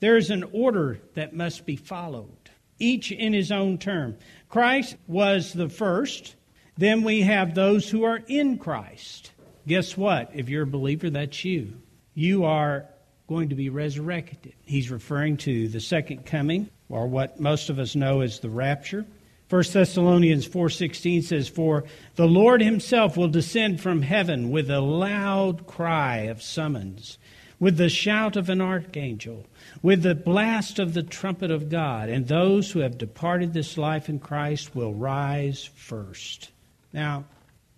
There 0.01 0.17
is 0.17 0.31
an 0.31 0.45
order 0.53 1.01
that 1.15 1.35
must 1.35 1.65
be 1.65 1.77
followed, 1.77 2.51
each 2.81 3.13
in 3.13 3.33
his 3.33 3.53
own 3.53 3.79
term. 3.79 4.17
Christ 4.49 4.97
was 5.07 5.53
the 5.53 5.69
first. 5.69 6.35
Then 6.83 7.05
we 7.05 7.21
have 7.21 7.55
those 7.55 7.89
who 7.89 8.03
are 8.03 8.21
in 8.27 8.59
Christ. 8.59 9.31
Guess 9.69 9.97
what? 9.97 10.33
If 10.35 10.49
you're 10.49 10.65
a 10.65 10.67
believer, 10.67 11.11
that's 11.11 11.45
you. 11.45 11.75
You 12.13 12.45
are 12.45 12.87
going 13.29 13.51
to 13.51 13.55
be 13.55 13.69
resurrected. 13.69 14.55
He's 14.65 14.91
referring 14.91 15.37
to 15.37 15.69
the 15.69 15.79
second 15.79 16.27
coming, 16.27 16.71
or 16.89 17.07
what 17.07 17.39
most 17.39 17.71
of 17.71 17.79
us 17.79 17.95
know 17.95 18.21
as 18.21 18.41
the 18.41 18.51
rapture. 18.51 19.07
1 19.49 19.63
Thessalonians 19.73 20.49
4:16 20.49 21.23
says 21.23 21.49
for 21.49 21.85
the 22.17 22.27
Lord 22.27 22.61
himself 22.61 23.17
will 23.17 23.29
descend 23.29 23.81
from 23.81 24.03
heaven 24.03 24.51
with 24.51 24.69
a 24.69 24.81
loud 24.81 25.69
cry 25.69 26.23
of 26.23 26.43
summons 26.43 27.17
with 27.61 27.77
the 27.77 27.89
shout 27.91 28.35
of 28.35 28.49
an 28.49 28.61
archangel 28.61 29.47
with 29.83 30.03
the 30.03 30.17
blast 30.17 30.81
of 30.81 30.95
the 30.95 31.05
trumpet 31.05 31.53
of 31.53 31.71
God 31.71 32.09
and 32.09 32.27
those 32.27 32.73
who 32.73 32.81
have 32.81 32.99
departed 32.99 33.53
this 33.53 33.79
life 33.79 34.09
in 34.09 34.19
Christ 34.19 34.75
will 34.75 34.93
rise 34.93 35.63
first. 35.77 36.51
Now, 36.93 37.25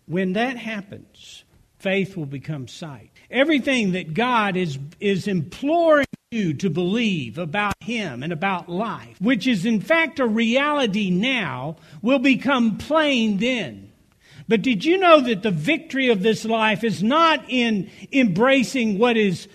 when 0.06 0.35
that 0.35 0.56
happens, 0.56 1.44
faith 1.78 2.16
will 2.16 2.26
become 2.26 2.68
sight. 2.68 3.11
Everything 3.30 3.92
that 3.92 4.14
God 4.14 4.56
is 4.56 4.78
is 5.00 5.26
imploring 5.26 6.06
you 6.30 6.54
to 6.54 6.68
believe 6.68 7.38
about 7.38 7.75
Him 7.80 8.23
and 8.23 8.33
about 8.33 8.68
life, 8.68 9.21
which 9.21 9.47
is 9.47 9.64
in 9.64 9.80
fact 9.80 10.18
a 10.18 10.26
reality 10.26 11.11
now, 11.11 11.76
will 12.02 12.18
become 12.18 12.78
plain 12.78 13.38
then. 13.38 13.92
But 14.47 14.62
did 14.62 14.85
you 14.85 14.99
know 14.99 15.21
that 15.21 15.42
the 15.42 15.50
victory 15.50 16.11
of 16.11 16.23
this 16.23 16.44
life 16.44 16.85
is 16.85 17.02
not 17.02 17.44
in 17.49 17.90
embracing 18.12 18.99
what 18.99 19.16
is 19.16 19.49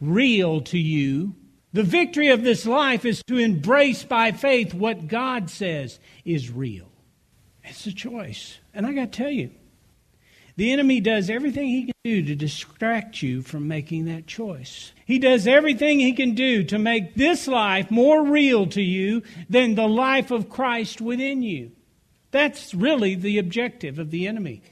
real 0.00 0.60
to 0.62 0.78
you? 0.78 1.34
The 1.72 1.82
victory 1.82 2.28
of 2.28 2.42
this 2.42 2.64
life 2.64 3.04
is 3.04 3.22
to 3.26 3.38
embrace 3.38 4.04
by 4.04 4.32
faith 4.32 4.72
what 4.72 5.08
God 5.08 5.50
says 5.50 5.98
is 6.24 6.50
real. 6.50 6.86
It's 7.66 7.86
a 7.86 7.92
choice. 7.92 8.58
And 8.72 8.86
I 8.86 8.92
got 8.92 9.12
to 9.12 9.18
tell 9.18 9.30
you, 9.30 9.50
the 10.56 10.72
enemy 10.72 11.00
does 11.00 11.28
everything 11.28 11.68
he 11.68 11.84
can 11.84 11.94
do 12.02 12.22
to 12.22 12.34
distract 12.34 13.22
you 13.22 13.42
from 13.42 13.68
making 13.68 14.06
that 14.06 14.26
choice. 14.26 14.92
He 15.04 15.18
does 15.18 15.46
everything 15.46 16.00
he 16.00 16.14
can 16.14 16.34
do 16.34 16.64
to 16.64 16.78
make 16.78 17.14
this 17.14 17.46
life 17.46 17.90
more 17.90 18.24
real 18.24 18.66
to 18.68 18.80
you 18.80 19.22
than 19.50 19.74
the 19.74 19.86
life 19.86 20.30
of 20.30 20.48
Christ 20.48 21.02
within 21.02 21.42
you. 21.42 21.72
That's 22.30 22.72
really 22.72 23.14
the 23.14 23.38
objective 23.38 23.98
of 23.98 24.10
the 24.10 24.26
enemy. 24.26 24.62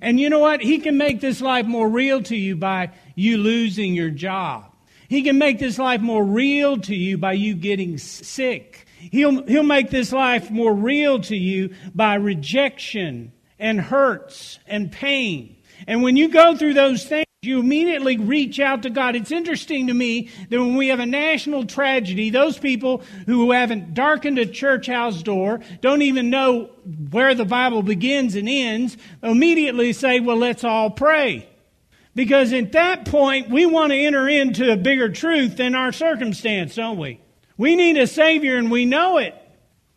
And 0.00 0.18
you 0.18 0.30
know 0.30 0.38
what? 0.38 0.62
He 0.62 0.78
can 0.78 0.96
make 0.96 1.20
this 1.20 1.42
life 1.42 1.66
more 1.66 1.88
real 1.88 2.22
to 2.22 2.36
you 2.36 2.56
by 2.56 2.92
you 3.14 3.36
losing 3.36 3.94
your 3.94 4.10
job. 4.10 4.72
He 5.08 5.22
can 5.22 5.36
make 5.36 5.58
this 5.58 5.78
life 5.78 6.00
more 6.00 6.24
real 6.24 6.78
to 6.78 6.94
you 6.94 7.18
by 7.18 7.34
you 7.34 7.54
getting 7.54 7.98
sick. 7.98 8.86
He'll, 9.10 9.44
he'll 9.46 9.62
make 9.62 9.90
this 9.90 10.12
life 10.12 10.50
more 10.50 10.72
real 10.72 11.20
to 11.22 11.36
you 11.36 11.74
by 11.94 12.14
rejection 12.14 13.32
and 13.58 13.80
hurts 13.80 14.58
and 14.66 14.92
pain. 14.92 15.56
And 15.86 16.02
when 16.02 16.16
you 16.16 16.28
go 16.28 16.56
through 16.56 16.74
those 16.74 17.04
things, 17.04 17.26
you 17.42 17.58
immediately 17.58 18.18
reach 18.18 18.60
out 18.60 18.84
to 18.84 18.90
God. 18.90 19.16
It's 19.16 19.32
interesting 19.32 19.88
to 19.88 19.94
me 19.94 20.30
that 20.48 20.60
when 20.60 20.76
we 20.76 20.88
have 20.88 21.00
a 21.00 21.06
national 21.06 21.66
tragedy, 21.66 22.30
those 22.30 22.56
people 22.56 23.02
who 23.26 23.50
haven't 23.50 23.94
darkened 23.94 24.38
a 24.38 24.46
church 24.46 24.86
house 24.86 25.24
door, 25.24 25.58
don't 25.80 26.02
even 26.02 26.30
know 26.30 26.70
where 27.10 27.34
the 27.34 27.44
Bible 27.44 27.82
begins 27.82 28.36
and 28.36 28.48
ends, 28.48 28.96
immediately 29.24 29.92
say, 29.92 30.20
well, 30.20 30.36
let's 30.36 30.62
all 30.62 30.90
pray. 30.90 31.48
Because 32.14 32.52
at 32.52 32.72
that 32.72 33.06
point, 33.06 33.50
we 33.50 33.66
want 33.66 33.90
to 33.90 33.98
enter 33.98 34.28
into 34.28 34.70
a 34.70 34.76
bigger 34.76 35.08
truth 35.08 35.56
than 35.56 35.74
our 35.74 35.90
circumstance, 35.90 36.76
don't 36.76 36.98
we? 36.98 37.21
We 37.56 37.76
need 37.76 37.96
a 37.96 38.06
Savior 38.06 38.56
and 38.56 38.70
we 38.70 38.84
know 38.84 39.18
it. 39.18 39.34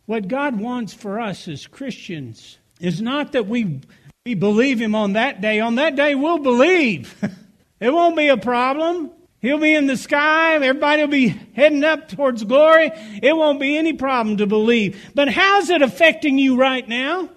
What 0.06 0.28
God 0.28 0.60
wants 0.60 0.94
for 0.94 1.20
us 1.20 1.48
as 1.48 1.66
Christians 1.66 2.58
is 2.80 3.02
not 3.02 3.32
that 3.32 3.46
we, 3.46 3.80
we 4.24 4.34
believe 4.34 4.80
him 4.80 4.94
on 4.94 5.14
that 5.14 5.40
day. 5.40 5.60
On 5.60 5.76
that 5.76 5.96
day, 5.96 6.14
we'll 6.14 6.38
believe. 6.38 7.14
it 7.80 7.90
won't 7.90 8.16
be 8.16 8.28
a 8.28 8.36
problem. 8.36 9.10
He'll 9.40 9.58
be 9.58 9.74
in 9.74 9.86
the 9.86 9.96
sky. 9.96 10.54
Everybody 10.54 11.02
will 11.02 11.08
be 11.08 11.28
heading 11.54 11.84
up 11.84 12.08
towards 12.08 12.44
glory. 12.44 12.90
It 13.22 13.36
won't 13.36 13.60
be 13.60 13.76
any 13.76 13.92
problem 13.92 14.38
to 14.38 14.46
believe. 14.46 15.10
But 15.14 15.28
how's 15.28 15.70
it 15.70 15.82
affecting 15.82 16.38
you 16.38 16.56
right 16.56 16.86
now? 16.88 17.28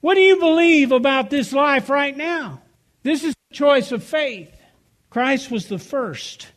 What 0.00 0.14
do 0.14 0.20
you 0.20 0.38
believe 0.38 0.92
about 0.92 1.30
this 1.30 1.52
life 1.52 1.90
right 1.90 2.16
now? 2.16 2.62
This 3.02 3.24
is 3.24 3.34
a 3.50 3.54
choice 3.54 3.92
of 3.92 4.04
faith. 4.04 4.50
Christ 5.10 5.50
was 5.50 5.66
the 5.66 5.78
first 5.78 6.48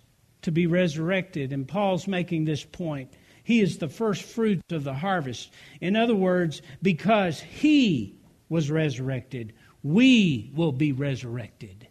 to 0.43 0.51
be 0.51 0.67
resurrected, 0.67 1.51
and 1.51 1.67
Paul's 1.67 2.07
making 2.07 2.45
this 2.45 2.63
point. 2.63 3.11
He 3.43 3.59
is 3.59 3.77
the 3.77 3.89
first 3.89 4.23
fruits 4.23 4.71
of 4.71 4.83
the 4.83 4.93
harvest. 4.93 5.51
In 5.81 5.95
other 5.95 6.15
words, 6.15 6.61
because 6.81 7.41
he 7.41 8.15
was 8.47 8.71
resurrected, 8.71 9.53
we 9.83 10.49
will 10.55 10.71
be 10.71 10.91
resurrected. 10.91 11.87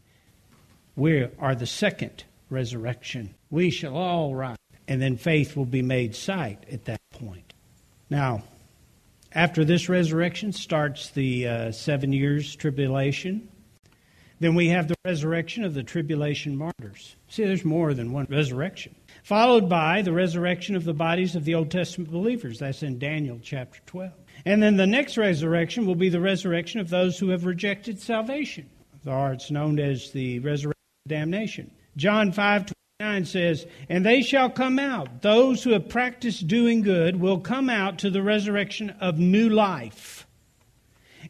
We 0.96 1.28
are 1.38 1.54
the 1.54 1.66
second 1.66 2.24
resurrection. 2.48 3.34
We 3.50 3.70
shall 3.70 3.96
all 3.96 4.34
rise, 4.34 4.56
and 4.88 5.00
then 5.00 5.16
faith 5.16 5.56
will 5.56 5.66
be 5.66 5.82
made 5.82 6.14
sight 6.14 6.64
at 6.70 6.86
that 6.86 7.00
point. 7.10 7.52
Now, 8.08 8.42
after 9.34 9.64
this 9.64 9.88
resurrection 9.88 10.52
starts 10.52 11.10
the 11.10 11.48
uh, 11.48 11.72
seven 11.72 12.12
years 12.12 12.54
tribulation. 12.54 13.48
Then 14.42 14.56
we 14.56 14.66
have 14.70 14.88
the 14.88 14.96
resurrection 15.04 15.62
of 15.62 15.72
the 15.72 15.84
tribulation 15.84 16.56
martyrs. 16.56 17.14
See, 17.28 17.44
there's 17.44 17.64
more 17.64 17.94
than 17.94 18.10
one 18.10 18.26
resurrection. 18.28 18.92
Followed 19.22 19.68
by 19.68 20.02
the 20.02 20.12
resurrection 20.12 20.74
of 20.74 20.82
the 20.82 20.92
bodies 20.92 21.36
of 21.36 21.44
the 21.44 21.54
Old 21.54 21.70
Testament 21.70 22.10
believers. 22.10 22.58
That's 22.58 22.82
in 22.82 22.98
Daniel 22.98 23.38
chapter 23.40 23.78
12. 23.86 24.10
And 24.44 24.60
then 24.60 24.76
the 24.76 24.86
next 24.88 25.16
resurrection 25.16 25.86
will 25.86 25.94
be 25.94 26.08
the 26.08 26.20
resurrection 26.20 26.80
of 26.80 26.90
those 26.90 27.20
who 27.20 27.28
have 27.28 27.44
rejected 27.44 28.00
salvation. 28.00 28.68
Or 29.06 29.32
it's 29.32 29.52
known 29.52 29.78
as 29.78 30.10
the 30.10 30.40
resurrection 30.40 30.82
of 31.06 31.10
damnation. 31.10 31.70
John 31.96 32.32
5 32.32 32.72
29 32.98 33.24
says, 33.26 33.64
And 33.88 34.04
they 34.04 34.22
shall 34.22 34.50
come 34.50 34.80
out. 34.80 35.22
Those 35.22 35.62
who 35.62 35.70
have 35.70 35.88
practiced 35.88 36.48
doing 36.48 36.82
good 36.82 37.20
will 37.20 37.38
come 37.38 37.70
out 37.70 38.00
to 38.00 38.10
the 38.10 38.24
resurrection 38.24 38.90
of 38.98 39.20
new 39.20 39.48
life. 39.48 40.26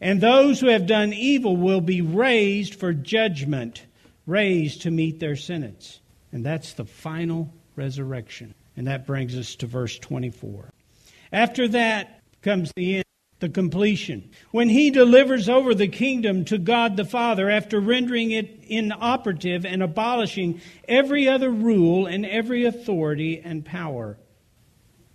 And 0.03 0.21
those 0.21 0.59
who 0.59 0.67
have 0.67 0.87
done 0.87 1.13
evil 1.13 1.57
will 1.57 1.81
be 1.81 2.01
raised 2.01 2.75
for 2.75 2.93
judgment, 2.93 3.87
raised 4.27 4.83
to 4.83 4.91
meet 4.91 5.21
their 5.21 5.37
sentence. 5.37 6.01
And 6.33 6.45
that's 6.45 6.73
the 6.73 6.85
final 6.85 7.55
resurrection. 7.77 8.53
And 8.77 8.89
that 8.89 9.07
brings 9.07 9.39
us 9.39 9.55
to 9.57 9.67
verse 9.69 9.97
24. 10.01 10.71
After 11.33 11.69
that, 11.69 12.21
comes 12.43 12.73
the 12.75 12.97
end, 12.97 13.05
the 13.39 13.49
completion. 13.49 14.29
When 14.51 14.69
he 14.69 14.91
delivers 14.91 15.49
over 15.49 15.73
the 15.73 15.87
kingdom 15.87 16.47
to 16.47 16.59
God 16.59 16.97
the 16.97 17.05
Father 17.05 17.49
after 17.49 17.79
rendering 17.79 18.33
it 18.33 18.65
inoperative 18.67 19.65
and 19.65 19.85
abolishing 19.85 20.61
every 20.89 21.29
other 21.29 21.51
rule 21.51 22.07
and 22.07 22.27
every 22.27 22.65
authority 22.65 23.41
and 23.41 23.65
power. 23.65 24.19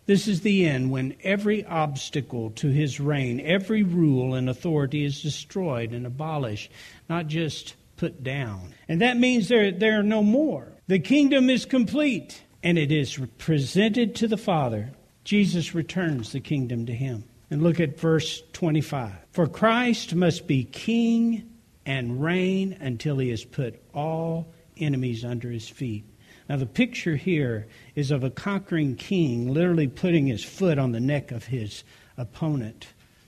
This 0.08 0.28
is 0.28 0.42
the 0.42 0.66
end 0.66 0.90
when 0.90 1.16
every 1.22 1.64
obstacle 1.66 2.50
to 2.52 2.70
his 2.70 3.00
reign, 3.00 3.40
every 3.40 3.84
rule 3.84 4.34
and 4.34 4.50
authority 4.50 5.04
is 5.06 5.22
destroyed 5.22 5.92
and 5.92 6.06
abolished, 6.06 6.72
not 7.08 7.28
just 7.28 7.76
put 7.98 8.24
down. 8.24 8.74
And 8.88 9.02
that 9.02 9.18
means 9.18 9.48
there, 9.50 9.72
there 9.72 10.00
are 10.00 10.04
no 10.04 10.24
more. 10.24 10.72
The 10.88 11.00
kingdom 11.00 11.50
is 11.50 11.66
complete 11.66 12.42
and 12.64 12.78
it 12.78 12.92
is 12.92 13.20
presented 13.38 14.16
to 14.16 14.28
the 14.28 14.38
Father 14.38 14.94
Jesus 15.28 15.76
returns 15.76 16.32
the 16.32 16.40
kingdom 16.40 16.86
to 16.86 16.94
him. 16.94 17.26
And 17.52 17.62
look 17.62 17.82
at 17.82 18.00
verse 18.00 18.42
25. 18.54 19.12
For 19.32 19.46
Christ 19.46 20.16
must 20.16 20.48
be 20.48 20.64
king 20.64 21.50
and 21.86 22.24
reign 22.24 22.78
until 22.80 23.18
he 23.18 23.30
has 23.32 23.44
put 23.44 23.82
all 23.94 24.54
enemies 24.78 25.26
under 25.26 25.52
his 25.52 25.68
feet. 25.68 26.06
Now, 26.50 26.56
the 26.56 26.66
picture 26.66 27.18
here 27.18 27.68
is 27.96 28.10
of 28.10 28.24
a 28.24 28.30
conquering 28.30 28.96
king 28.96 29.52
literally 29.54 29.88
putting 29.88 30.28
his 30.28 30.44
foot 30.44 30.80
on 30.80 30.94
the 30.94 31.00
neck 31.00 31.32
of 31.32 31.46
his 31.46 31.84
opponent, 32.16 32.88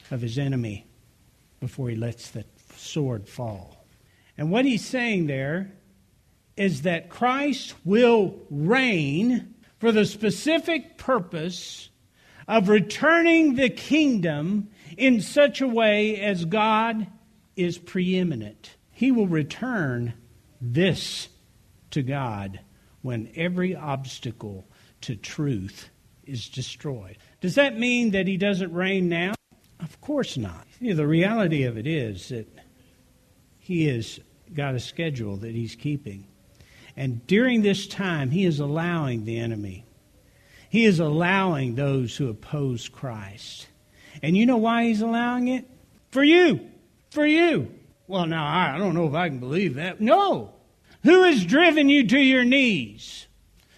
of 0.10 0.22
his 0.22 0.38
enemy, 0.38 0.86
before 1.60 1.90
he 1.90 1.96
lets 1.96 2.30
the 2.30 2.46
sword 2.76 3.28
fall. 3.28 3.86
And 4.38 4.50
what 4.50 4.64
he's 4.64 4.86
saying 4.86 5.28
there 5.28 5.72
is 6.56 6.84
that 6.84 7.10
Christ 7.10 7.76
will 7.84 8.36
reign 8.50 9.54
for 9.80 9.92
the 9.92 10.06
specific 10.06 10.98
purpose 10.98 11.90
of 12.48 12.70
returning 12.70 13.56
the 13.56 13.70
kingdom 13.70 14.70
in 14.98 15.22
such 15.22 15.62
a 15.62 15.68
way 15.68 16.20
as 16.20 16.46
God 16.46 17.08
is 17.56 17.78
preeminent. 17.78 18.76
He 18.92 19.12
will 19.12 19.28
return 19.28 20.14
this 20.62 21.28
to 21.92 22.02
God 22.02 22.60
when 23.02 23.32
every 23.36 23.76
obstacle 23.76 24.68
to 25.02 25.16
truth 25.16 25.90
is 26.26 26.50
destroyed. 26.50 27.18
Does 27.42 27.56
that 27.56 27.78
mean 27.78 28.12
that 28.12 28.28
he 28.28 28.38
doesn't 28.38 28.74
reign 28.74 29.10
now? 29.10 29.34
Of 29.80 30.00
course 30.02 30.38
not. 30.38 30.68
You 30.80 30.90
know, 30.90 30.98
the 30.98 31.08
reality 31.08 31.64
of 31.64 31.78
it 31.78 31.88
is 31.88 32.30
that 32.30 32.48
he 33.60 33.88
has 33.88 34.20
got 34.54 34.76
a 34.76 34.80
schedule 34.80 35.38
that 35.38 35.56
he's 35.56 35.76
keeping. 35.76 36.28
And 36.96 37.26
during 37.28 37.62
this 37.62 37.88
time, 37.88 38.30
he 38.30 38.46
is 38.46 38.60
allowing 38.60 39.26
the 39.26 39.40
enemy, 39.40 39.86
he 40.70 40.86
is 40.86 41.00
allowing 41.00 41.76
those 41.76 42.16
who 42.16 42.30
oppose 42.30 42.90
Christ. 42.90 43.68
And 44.22 44.36
you 44.36 44.46
know 44.46 44.58
why 44.58 44.86
he's 44.86 45.02
allowing 45.02 45.48
it? 45.48 45.66
For 46.12 46.24
you. 46.24 46.70
For 47.10 47.26
you. 47.26 47.72
Well, 48.08 48.26
now, 48.26 48.46
I 48.46 48.78
don't 48.78 48.94
know 48.94 49.08
if 49.08 49.14
I 49.14 49.30
can 49.30 49.40
believe 49.40 49.76
that. 49.76 50.02
No. 50.02 50.54
Who 51.04 51.24
has 51.24 51.46
driven 51.46 51.90
you 51.90 52.08
to 52.08 52.20
your 52.20 52.44
knees? 52.44 53.28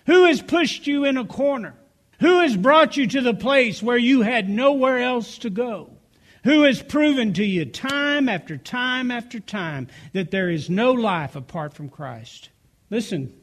Who 0.05 0.25
has 0.25 0.41
pushed 0.41 0.87
you 0.87 1.05
in 1.05 1.17
a 1.17 1.25
corner? 1.25 1.75
Who 2.19 2.41
has 2.41 2.55
brought 2.55 2.97
you 2.97 3.07
to 3.07 3.21
the 3.21 3.33
place 3.33 3.81
where 3.81 3.97
you 3.97 4.21
had 4.21 4.49
nowhere 4.49 4.99
else 4.99 5.37
to 5.39 5.49
go? 5.49 5.89
Who 6.43 6.63
has 6.63 6.81
proven 6.81 7.33
to 7.33 7.43
you 7.43 7.65
time 7.65 8.27
after 8.27 8.57
time 8.57 9.11
after 9.11 9.39
time 9.39 9.87
that 10.13 10.31
there 10.31 10.49
is 10.49 10.69
no 10.69 10.91
life 10.91 11.35
apart 11.35 11.73
from 11.73 11.89
Christ? 11.89 12.49
Listen, 12.89 13.33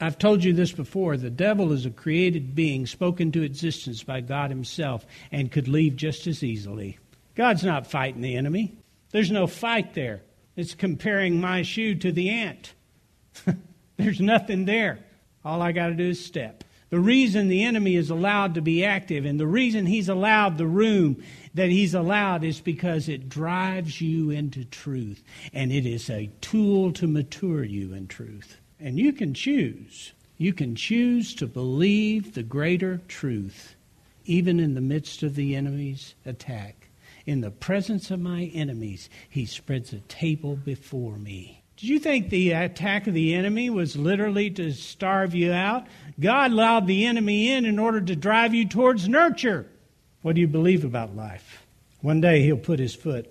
I've 0.00 0.18
told 0.18 0.42
you 0.42 0.52
this 0.52 0.72
before. 0.72 1.16
The 1.16 1.30
devil 1.30 1.72
is 1.72 1.86
a 1.86 1.90
created 1.90 2.54
being 2.54 2.86
spoken 2.86 3.32
to 3.32 3.42
existence 3.42 4.02
by 4.02 4.20
God 4.20 4.50
Himself 4.50 5.06
and 5.30 5.52
could 5.52 5.68
leave 5.68 5.96
just 5.96 6.26
as 6.26 6.42
easily. 6.42 6.98
God's 7.34 7.64
not 7.64 7.86
fighting 7.86 8.22
the 8.22 8.36
enemy. 8.36 8.74
There's 9.10 9.30
no 9.30 9.46
fight 9.46 9.94
there. 9.94 10.22
It's 10.56 10.74
comparing 10.74 11.40
my 11.40 11.62
shoe 11.62 11.94
to 11.96 12.12
the 12.12 12.30
ant. 12.30 12.72
There's 13.96 14.20
nothing 14.20 14.64
there. 14.64 14.98
All 15.44 15.62
I 15.62 15.72
got 15.72 15.88
to 15.88 15.94
do 15.94 16.10
is 16.10 16.24
step. 16.24 16.64
The 16.90 17.00
reason 17.00 17.48
the 17.48 17.64
enemy 17.64 17.96
is 17.96 18.10
allowed 18.10 18.54
to 18.54 18.62
be 18.62 18.84
active 18.84 19.24
and 19.24 19.40
the 19.40 19.46
reason 19.46 19.86
he's 19.86 20.08
allowed 20.08 20.56
the 20.56 20.66
room 20.66 21.22
that 21.54 21.68
he's 21.68 21.94
allowed 21.94 22.44
is 22.44 22.60
because 22.60 23.08
it 23.08 23.28
drives 23.28 24.00
you 24.00 24.30
into 24.30 24.64
truth 24.64 25.22
and 25.52 25.72
it 25.72 25.84
is 25.84 26.08
a 26.08 26.30
tool 26.40 26.92
to 26.92 27.08
mature 27.08 27.64
you 27.64 27.92
in 27.92 28.06
truth. 28.06 28.58
And 28.78 28.98
you 28.98 29.12
can 29.12 29.34
choose. 29.34 30.12
You 30.38 30.52
can 30.52 30.76
choose 30.76 31.34
to 31.36 31.46
believe 31.46 32.34
the 32.34 32.44
greater 32.44 33.00
truth 33.08 33.74
even 34.26 34.60
in 34.60 34.74
the 34.74 34.80
midst 34.80 35.22
of 35.22 35.34
the 35.34 35.54
enemy's 35.54 36.14
attack. 36.24 36.88
In 37.24 37.40
the 37.40 37.50
presence 37.50 38.10
of 38.10 38.20
my 38.20 38.50
enemies, 38.54 39.08
he 39.28 39.46
spreads 39.46 39.92
a 39.92 40.00
table 40.00 40.56
before 40.56 41.16
me. 41.16 41.62
Did 41.76 41.90
you 41.90 41.98
think 41.98 42.30
the 42.30 42.52
attack 42.52 43.06
of 43.06 43.12
the 43.12 43.34
enemy 43.34 43.68
was 43.68 43.96
literally 43.96 44.48
to 44.52 44.72
starve 44.72 45.34
you 45.34 45.52
out? 45.52 45.86
God 46.18 46.52
allowed 46.52 46.86
the 46.86 47.04
enemy 47.04 47.52
in 47.52 47.66
in 47.66 47.78
order 47.78 48.00
to 48.00 48.16
drive 48.16 48.54
you 48.54 48.66
towards 48.66 49.08
nurture. 49.08 49.66
What 50.22 50.36
do 50.36 50.40
you 50.40 50.48
believe 50.48 50.84
about 50.84 51.14
life? 51.14 51.66
One 52.00 52.22
day 52.22 52.42
he'll 52.42 52.56
put 52.56 52.78
his 52.78 52.94
foot 52.94 53.30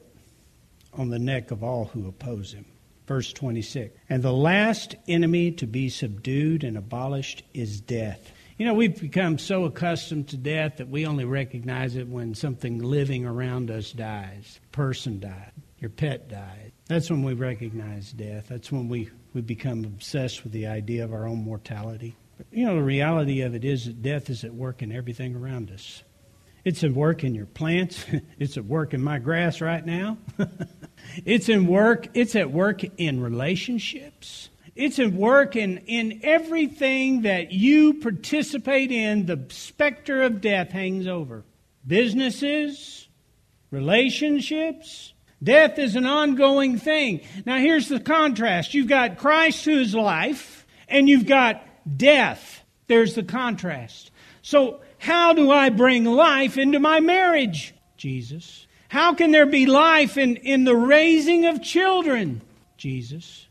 on 0.94 1.10
the 1.10 1.18
neck 1.18 1.50
of 1.50 1.64
all 1.64 1.86
who 1.86 2.08
oppose 2.08 2.54
him. 2.54 2.66
Verse 3.08 3.34
26. 3.34 3.98
And 4.10 4.22
the 4.22 4.32
last 4.32 4.96
enemy 5.08 5.52
to 5.54 5.66
be 5.66 5.90
subdued 5.90 6.64
and 6.64 6.78
abolished 6.78 7.44
is 7.54 7.82
death. 7.82 8.32
You 8.58 8.68
know, 8.68 8.76
we've 8.76 9.00
become 9.00 9.40
so 9.40 9.66
accustomed 9.66 10.30
to 10.30 10.38
death 10.38 10.78
that 10.78 10.90
we 10.90 11.06
only 11.08 11.26
recognize 11.26 11.96
it 11.96 12.08
when 12.08 12.36
something 12.36 12.80
living 12.80 13.26
around 13.26 13.72
us 13.72 13.92
dies. 13.92 14.60
Person 14.72 15.20
died. 15.20 15.52
Your 15.86 15.92
pet 15.92 16.28
died. 16.28 16.72
That's 16.88 17.12
when 17.12 17.22
we 17.22 17.36
recognize 17.36 18.12
death. 18.12 18.48
That's 18.50 18.72
when 18.72 18.90
we, 18.90 19.12
we 19.36 19.42
become 19.42 19.86
obsessed 19.86 20.44
with 20.44 20.52
the 20.52 20.66
idea 20.66 21.04
of 21.04 21.14
our 21.14 21.28
own 21.28 21.44
mortality. 21.44 22.16
But, 22.38 22.48
you 22.52 22.66
know, 22.66 22.74
the 22.74 22.82
reality 22.82 23.42
of 23.42 23.54
it 23.54 23.64
is 23.64 23.86
that 23.86 24.02
death 24.02 24.32
is 24.32 24.44
at 24.44 24.52
work 24.52 24.82
in 24.82 24.92
everything 24.92 25.36
around 25.36 25.70
us. 25.70 26.02
It's 26.64 26.84
at 26.84 26.92
work 26.94 27.24
in 27.24 27.36
your 27.36 27.46
plants. 27.46 28.04
it's 28.40 28.58
at 28.58 28.66
work 28.66 28.96
in 28.96 29.04
my 29.04 29.20
grass 29.20 29.62
right 29.62 29.86
now. 29.86 30.18
it's 31.24 31.50
in 31.50 31.68
work. 31.68 32.08
It's 32.16 32.36
at 32.36 32.50
work 32.50 32.82
in 32.98 33.22
relationships. 33.22 34.50
It's 34.76 34.98
at 34.98 35.14
work 35.14 35.56
in, 35.56 35.84
in 35.86 36.22
everything 36.24 37.22
that 37.22 37.52
you 37.52 37.94
participate 37.94 38.92
in. 38.92 39.28
The 39.28 39.46
specter 39.50 40.24
of 40.24 40.42
death 40.42 40.72
hangs 40.72 41.06
over. 41.06 41.44
Businesses, 41.86 43.08
relationships, 43.70 45.12
Death 45.46 45.78
is 45.78 45.96
an 45.96 46.08
ongoing 46.08 46.80
thing. 46.80 47.22
Now, 47.46 47.58
here's 47.58 47.88
the 47.88 48.00
contrast 48.00 48.74
you've 48.74 48.88
got 48.88 49.18
Christ 49.18 49.64
who 49.64 49.80
is 49.80 49.94
life, 49.94 50.66
and 50.90 51.08
you've 51.08 51.28
got 51.28 51.64
death. 51.98 52.64
There's 52.88 53.14
the 53.14 53.24
contrast. 53.24 54.12
So, 54.42 54.82
how 54.98 55.34
do 55.34 55.52
I 55.52 55.70
bring 55.70 56.04
life 56.04 56.58
into 56.58 56.80
my 56.80 57.00
marriage? 57.00 57.76
Jesus. 57.96 58.66
How 58.88 59.14
can 59.14 59.32
there 59.32 59.46
be 59.46 59.68
life 59.68 60.18
in, 60.18 60.38
in 60.38 60.64
the 60.64 60.76
raising 60.76 61.46
of 61.46 61.62
children? 61.62 62.42
Jesus. 62.78 63.46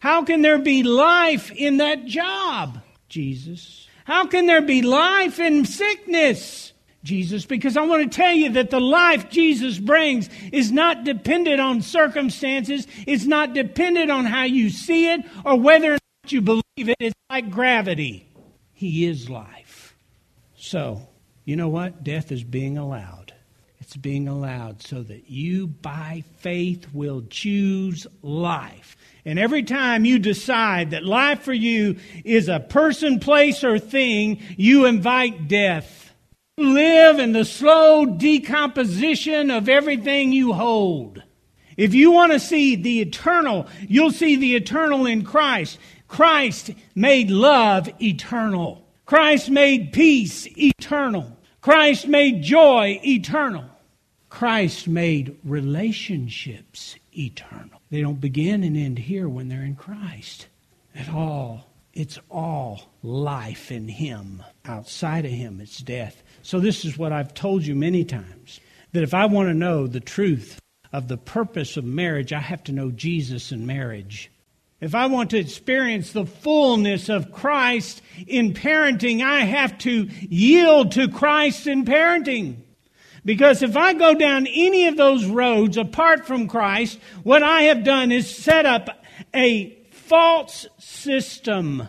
How 0.00 0.24
can 0.24 0.42
there 0.42 0.58
be 0.58 0.82
life 0.82 1.52
in 1.52 1.76
that 1.76 2.04
job? 2.04 2.80
Jesus. 3.08 3.86
How 4.04 4.26
can 4.26 4.46
there 4.46 4.62
be 4.62 4.82
life 4.82 5.38
in 5.38 5.64
sickness? 5.64 6.72
Jesus 7.06 7.46
because 7.46 7.76
I 7.76 7.82
want 7.86 8.10
to 8.10 8.14
tell 8.14 8.34
you 8.34 8.50
that 8.50 8.70
the 8.70 8.80
life 8.80 9.30
Jesus 9.30 9.78
brings 9.78 10.28
is 10.52 10.72
not 10.72 11.04
dependent 11.04 11.60
on 11.60 11.80
circumstances. 11.80 12.86
It's 13.06 13.24
not 13.24 13.54
dependent 13.54 14.10
on 14.10 14.26
how 14.26 14.42
you 14.42 14.68
see 14.68 15.10
it 15.10 15.24
or 15.44 15.58
whether 15.58 15.92
or 15.94 15.98
not 16.24 16.32
you 16.32 16.42
believe 16.42 16.62
it. 16.76 16.96
It's 17.00 17.14
like 17.30 17.50
gravity. 17.50 18.28
He 18.74 19.06
is 19.06 19.30
life. 19.30 19.96
So, 20.56 21.08
you 21.44 21.56
know 21.56 21.68
what? 21.68 22.02
Death 22.02 22.32
is 22.32 22.42
being 22.42 22.76
allowed. 22.76 23.32
It's 23.80 23.96
being 23.96 24.26
allowed 24.26 24.82
so 24.82 25.02
that 25.04 25.30
you, 25.30 25.68
by 25.68 26.24
faith, 26.38 26.88
will 26.92 27.22
choose 27.30 28.04
life. 28.20 28.96
And 29.24 29.38
every 29.38 29.62
time 29.62 30.04
you 30.04 30.18
decide 30.18 30.90
that 30.90 31.04
life 31.04 31.42
for 31.42 31.52
you 31.52 31.96
is 32.24 32.48
a 32.48 32.58
person, 32.58 33.20
place, 33.20 33.62
or 33.62 33.78
thing, 33.78 34.42
you 34.56 34.86
invite 34.86 35.46
death 35.46 36.05
live 36.58 37.18
in 37.18 37.32
the 37.32 37.44
slow 37.44 38.06
decomposition 38.06 39.50
of 39.50 39.68
everything 39.68 40.32
you 40.32 40.54
hold. 40.54 41.22
If 41.76 41.92
you 41.92 42.10
want 42.10 42.32
to 42.32 42.40
see 42.40 42.76
the 42.76 43.02
eternal, 43.02 43.66
you'll 43.86 44.10
see 44.10 44.36
the 44.36 44.56
eternal 44.56 45.04
in 45.04 45.22
Christ. 45.22 45.78
Christ 46.08 46.70
made 46.94 47.30
love 47.30 47.90
eternal. 48.00 48.86
Christ 49.04 49.50
made 49.50 49.92
peace 49.92 50.48
eternal. 50.56 51.36
Christ 51.60 52.08
made 52.08 52.42
joy 52.42 53.02
eternal. 53.04 53.66
Christ 54.30 54.88
made 54.88 55.36
relationships 55.44 56.96
eternal. 57.12 57.82
They 57.90 58.00
don't 58.00 58.20
begin 58.20 58.64
and 58.64 58.78
end 58.78 59.00
here 59.00 59.28
when 59.28 59.50
they're 59.50 59.62
in 59.62 59.76
Christ 59.76 60.46
at 60.94 61.10
all. 61.10 61.66
It's 61.92 62.18
all 62.30 62.92
life 63.02 63.72
in 63.72 63.88
Him. 63.88 64.42
Outside 64.66 65.24
of 65.24 65.30
Him, 65.30 65.62
it's 65.62 65.78
death. 65.78 66.22
So, 66.46 66.60
this 66.60 66.84
is 66.84 66.96
what 66.96 67.10
I've 67.10 67.34
told 67.34 67.66
you 67.66 67.74
many 67.74 68.04
times 68.04 68.60
that 68.92 69.02
if 69.02 69.14
I 69.14 69.26
want 69.26 69.48
to 69.48 69.52
know 69.52 69.88
the 69.88 69.98
truth 69.98 70.60
of 70.92 71.08
the 71.08 71.16
purpose 71.16 71.76
of 71.76 71.84
marriage, 71.84 72.32
I 72.32 72.38
have 72.38 72.62
to 72.64 72.72
know 72.72 72.92
Jesus 72.92 73.50
in 73.50 73.66
marriage. 73.66 74.30
If 74.80 74.94
I 74.94 75.06
want 75.06 75.30
to 75.30 75.38
experience 75.38 76.12
the 76.12 76.24
fullness 76.24 77.08
of 77.08 77.32
Christ 77.32 78.00
in 78.28 78.54
parenting, 78.54 79.24
I 79.24 79.40
have 79.40 79.76
to 79.78 80.08
yield 80.20 80.92
to 80.92 81.08
Christ 81.08 81.66
in 81.66 81.84
parenting. 81.84 82.58
Because 83.24 83.64
if 83.64 83.76
I 83.76 83.94
go 83.94 84.14
down 84.14 84.46
any 84.46 84.86
of 84.86 84.96
those 84.96 85.26
roads 85.26 85.76
apart 85.76 86.28
from 86.28 86.46
Christ, 86.46 87.00
what 87.24 87.42
I 87.42 87.62
have 87.62 87.82
done 87.82 88.12
is 88.12 88.32
set 88.32 88.66
up 88.66 89.04
a 89.34 89.76
false 89.90 90.68
system. 90.78 91.88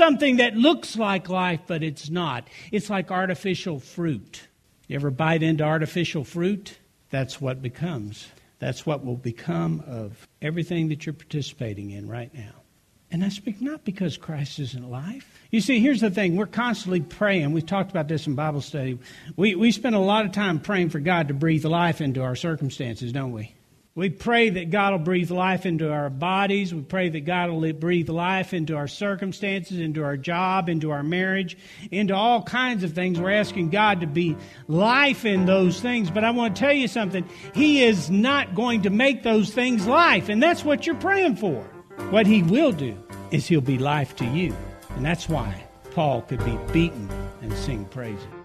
Something 0.00 0.38
that 0.38 0.56
looks 0.56 0.96
like 0.96 1.28
life, 1.28 1.60
but 1.66 1.82
it's 1.82 2.08
not. 2.08 2.48
It's 2.72 2.88
like 2.88 3.10
artificial 3.10 3.78
fruit. 3.78 4.48
You 4.86 4.96
ever 4.96 5.10
bite 5.10 5.42
into 5.42 5.62
artificial 5.62 6.24
fruit? 6.24 6.78
That's 7.10 7.38
what 7.38 7.60
becomes. 7.60 8.26
That's 8.60 8.86
what 8.86 9.04
will 9.04 9.18
become 9.18 9.84
of 9.86 10.26
everything 10.40 10.88
that 10.88 11.04
you're 11.04 11.12
participating 11.12 11.90
in 11.90 12.08
right 12.08 12.32
now. 12.32 12.62
And 13.10 13.22
I 13.22 13.28
speak 13.28 13.60
not 13.60 13.84
because 13.84 14.16
Christ 14.16 14.58
isn't 14.58 14.90
life. 14.90 15.38
You 15.50 15.60
see, 15.60 15.80
here's 15.80 16.00
the 16.00 16.10
thing. 16.10 16.34
We're 16.34 16.46
constantly 16.46 17.02
praying. 17.02 17.52
We've 17.52 17.66
talked 17.66 17.90
about 17.90 18.08
this 18.08 18.26
in 18.26 18.34
Bible 18.34 18.62
study. 18.62 18.98
We, 19.36 19.54
we 19.54 19.70
spend 19.70 19.94
a 19.94 19.98
lot 19.98 20.24
of 20.24 20.32
time 20.32 20.60
praying 20.60 20.88
for 20.88 21.00
God 21.00 21.28
to 21.28 21.34
breathe 21.34 21.66
life 21.66 22.00
into 22.00 22.22
our 22.22 22.36
circumstances, 22.36 23.12
don't 23.12 23.32
we? 23.32 23.54
We 24.00 24.08
pray 24.08 24.48
that 24.48 24.70
God 24.70 24.92
will 24.92 25.00
breathe 25.00 25.30
life 25.30 25.66
into 25.66 25.92
our 25.92 26.08
bodies. 26.08 26.72
We 26.72 26.80
pray 26.80 27.10
that 27.10 27.26
God 27.26 27.50
will 27.50 27.70
breathe 27.74 28.08
life 28.08 28.54
into 28.54 28.74
our 28.74 28.88
circumstances, 28.88 29.78
into 29.78 30.02
our 30.02 30.16
job, 30.16 30.70
into 30.70 30.90
our 30.90 31.02
marriage, 31.02 31.58
into 31.90 32.14
all 32.14 32.42
kinds 32.42 32.82
of 32.82 32.94
things. 32.94 33.20
We're 33.20 33.32
asking 33.32 33.68
God 33.68 34.00
to 34.00 34.06
be 34.06 34.38
life 34.68 35.26
in 35.26 35.44
those 35.44 35.82
things. 35.82 36.10
But 36.10 36.24
I 36.24 36.30
want 36.30 36.56
to 36.56 36.60
tell 36.60 36.72
you 36.72 36.88
something. 36.88 37.28
He 37.52 37.84
is 37.84 38.08
not 38.08 38.54
going 38.54 38.80
to 38.84 38.90
make 38.90 39.22
those 39.22 39.50
things 39.50 39.86
life. 39.86 40.30
And 40.30 40.42
that's 40.42 40.64
what 40.64 40.86
you're 40.86 40.96
praying 40.96 41.36
for. 41.36 41.60
What 42.08 42.26
He 42.26 42.42
will 42.42 42.72
do 42.72 42.96
is 43.30 43.46
He'll 43.48 43.60
be 43.60 43.76
life 43.76 44.16
to 44.16 44.24
you. 44.24 44.56
And 44.96 45.04
that's 45.04 45.28
why 45.28 45.62
Paul 45.90 46.22
could 46.22 46.42
be 46.42 46.58
beaten 46.72 47.10
and 47.42 47.52
sing 47.52 47.84
praises. 47.84 48.39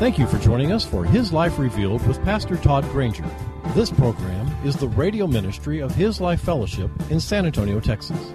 Thank 0.00 0.18
you 0.18 0.26
for 0.26 0.38
joining 0.38 0.72
us 0.72 0.82
for 0.82 1.04
His 1.04 1.30
Life 1.30 1.58
Revealed 1.58 2.08
with 2.08 2.24
Pastor 2.24 2.56
Todd 2.56 2.84
Granger. 2.84 3.26
This 3.74 3.90
program 3.90 4.50
is 4.64 4.74
the 4.74 4.88
radio 4.88 5.26
ministry 5.26 5.80
of 5.80 5.94
His 5.94 6.22
Life 6.22 6.40
Fellowship 6.40 6.90
in 7.10 7.20
San 7.20 7.44
Antonio, 7.44 7.80
Texas. 7.80 8.32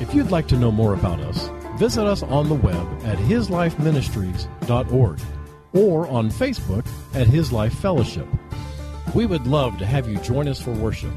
If 0.00 0.14
you'd 0.14 0.30
like 0.30 0.46
to 0.46 0.56
know 0.56 0.70
more 0.70 0.94
about 0.94 1.18
us, 1.18 1.50
visit 1.76 2.06
us 2.06 2.22
on 2.22 2.48
the 2.48 2.54
web 2.54 2.86
at 3.02 3.18
hislifeministries.org 3.18 5.20
or 5.72 6.06
on 6.06 6.30
Facebook 6.30 6.86
at 7.14 7.26
His 7.26 7.50
Life 7.50 7.74
Fellowship. 7.74 8.28
We 9.12 9.26
would 9.26 9.48
love 9.48 9.78
to 9.78 9.86
have 9.86 10.08
you 10.08 10.18
join 10.18 10.46
us 10.46 10.60
for 10.60 10.70
worship. 10.70 11.10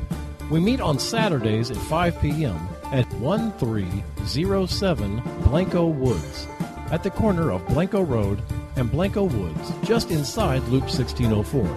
We 0.50 0.60
meet 0.60 0.82
on 0.82 0.98
Saturdays 0.98 1.70
at 1.70 1.78
5 1.78 2.22
p.m. 2.22 2.58
at 2.86 3.06
1307 3.14 5.22
Blanco 5.44 5.86
Woods, 5.86 6.48
at 6.90 7.04
the 7.04 7.12
corner 7.12 7.52
of 7.52 7.68
Blanco 7.68 8.02
Road 8.02 8.42
and 8.76 8.92
Blanco 8.92 9.24
Woods, 9.24 9.72
just 9.84 10.12
inside 10.12 10.64
Loop 10.64 10.84
1604. 10.84 11.68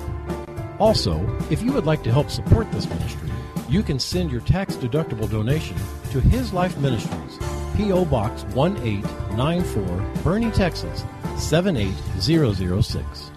Also, 0.79 1.25
if 1.51 1.63
you 1.63 1.73
would 1.73 1.87
like 1.87 2.03
to 2.05 2.13
help 2.13 2.31
support 2.31 2.71
this 2.73 2.89
ministry, 2.89 3.31
you 3.69 3.83
can 3.83 3.99
send 3.99 4.31
your 4.31 4.41
tax 4.41 4.77
deductible 4.77 5.31
donation 5.31 5.77
to 6.11 6.21
His 6.21 6.53
Life 6.53 6.77
Ministries, 6.79 7.39
P.O. 7.77 8.05
Box 8.07 8.45
1894, 8.55 9.83
Boerne, 10.23 10.55
Texas 10.55 11.05
78006. 11.37 13.31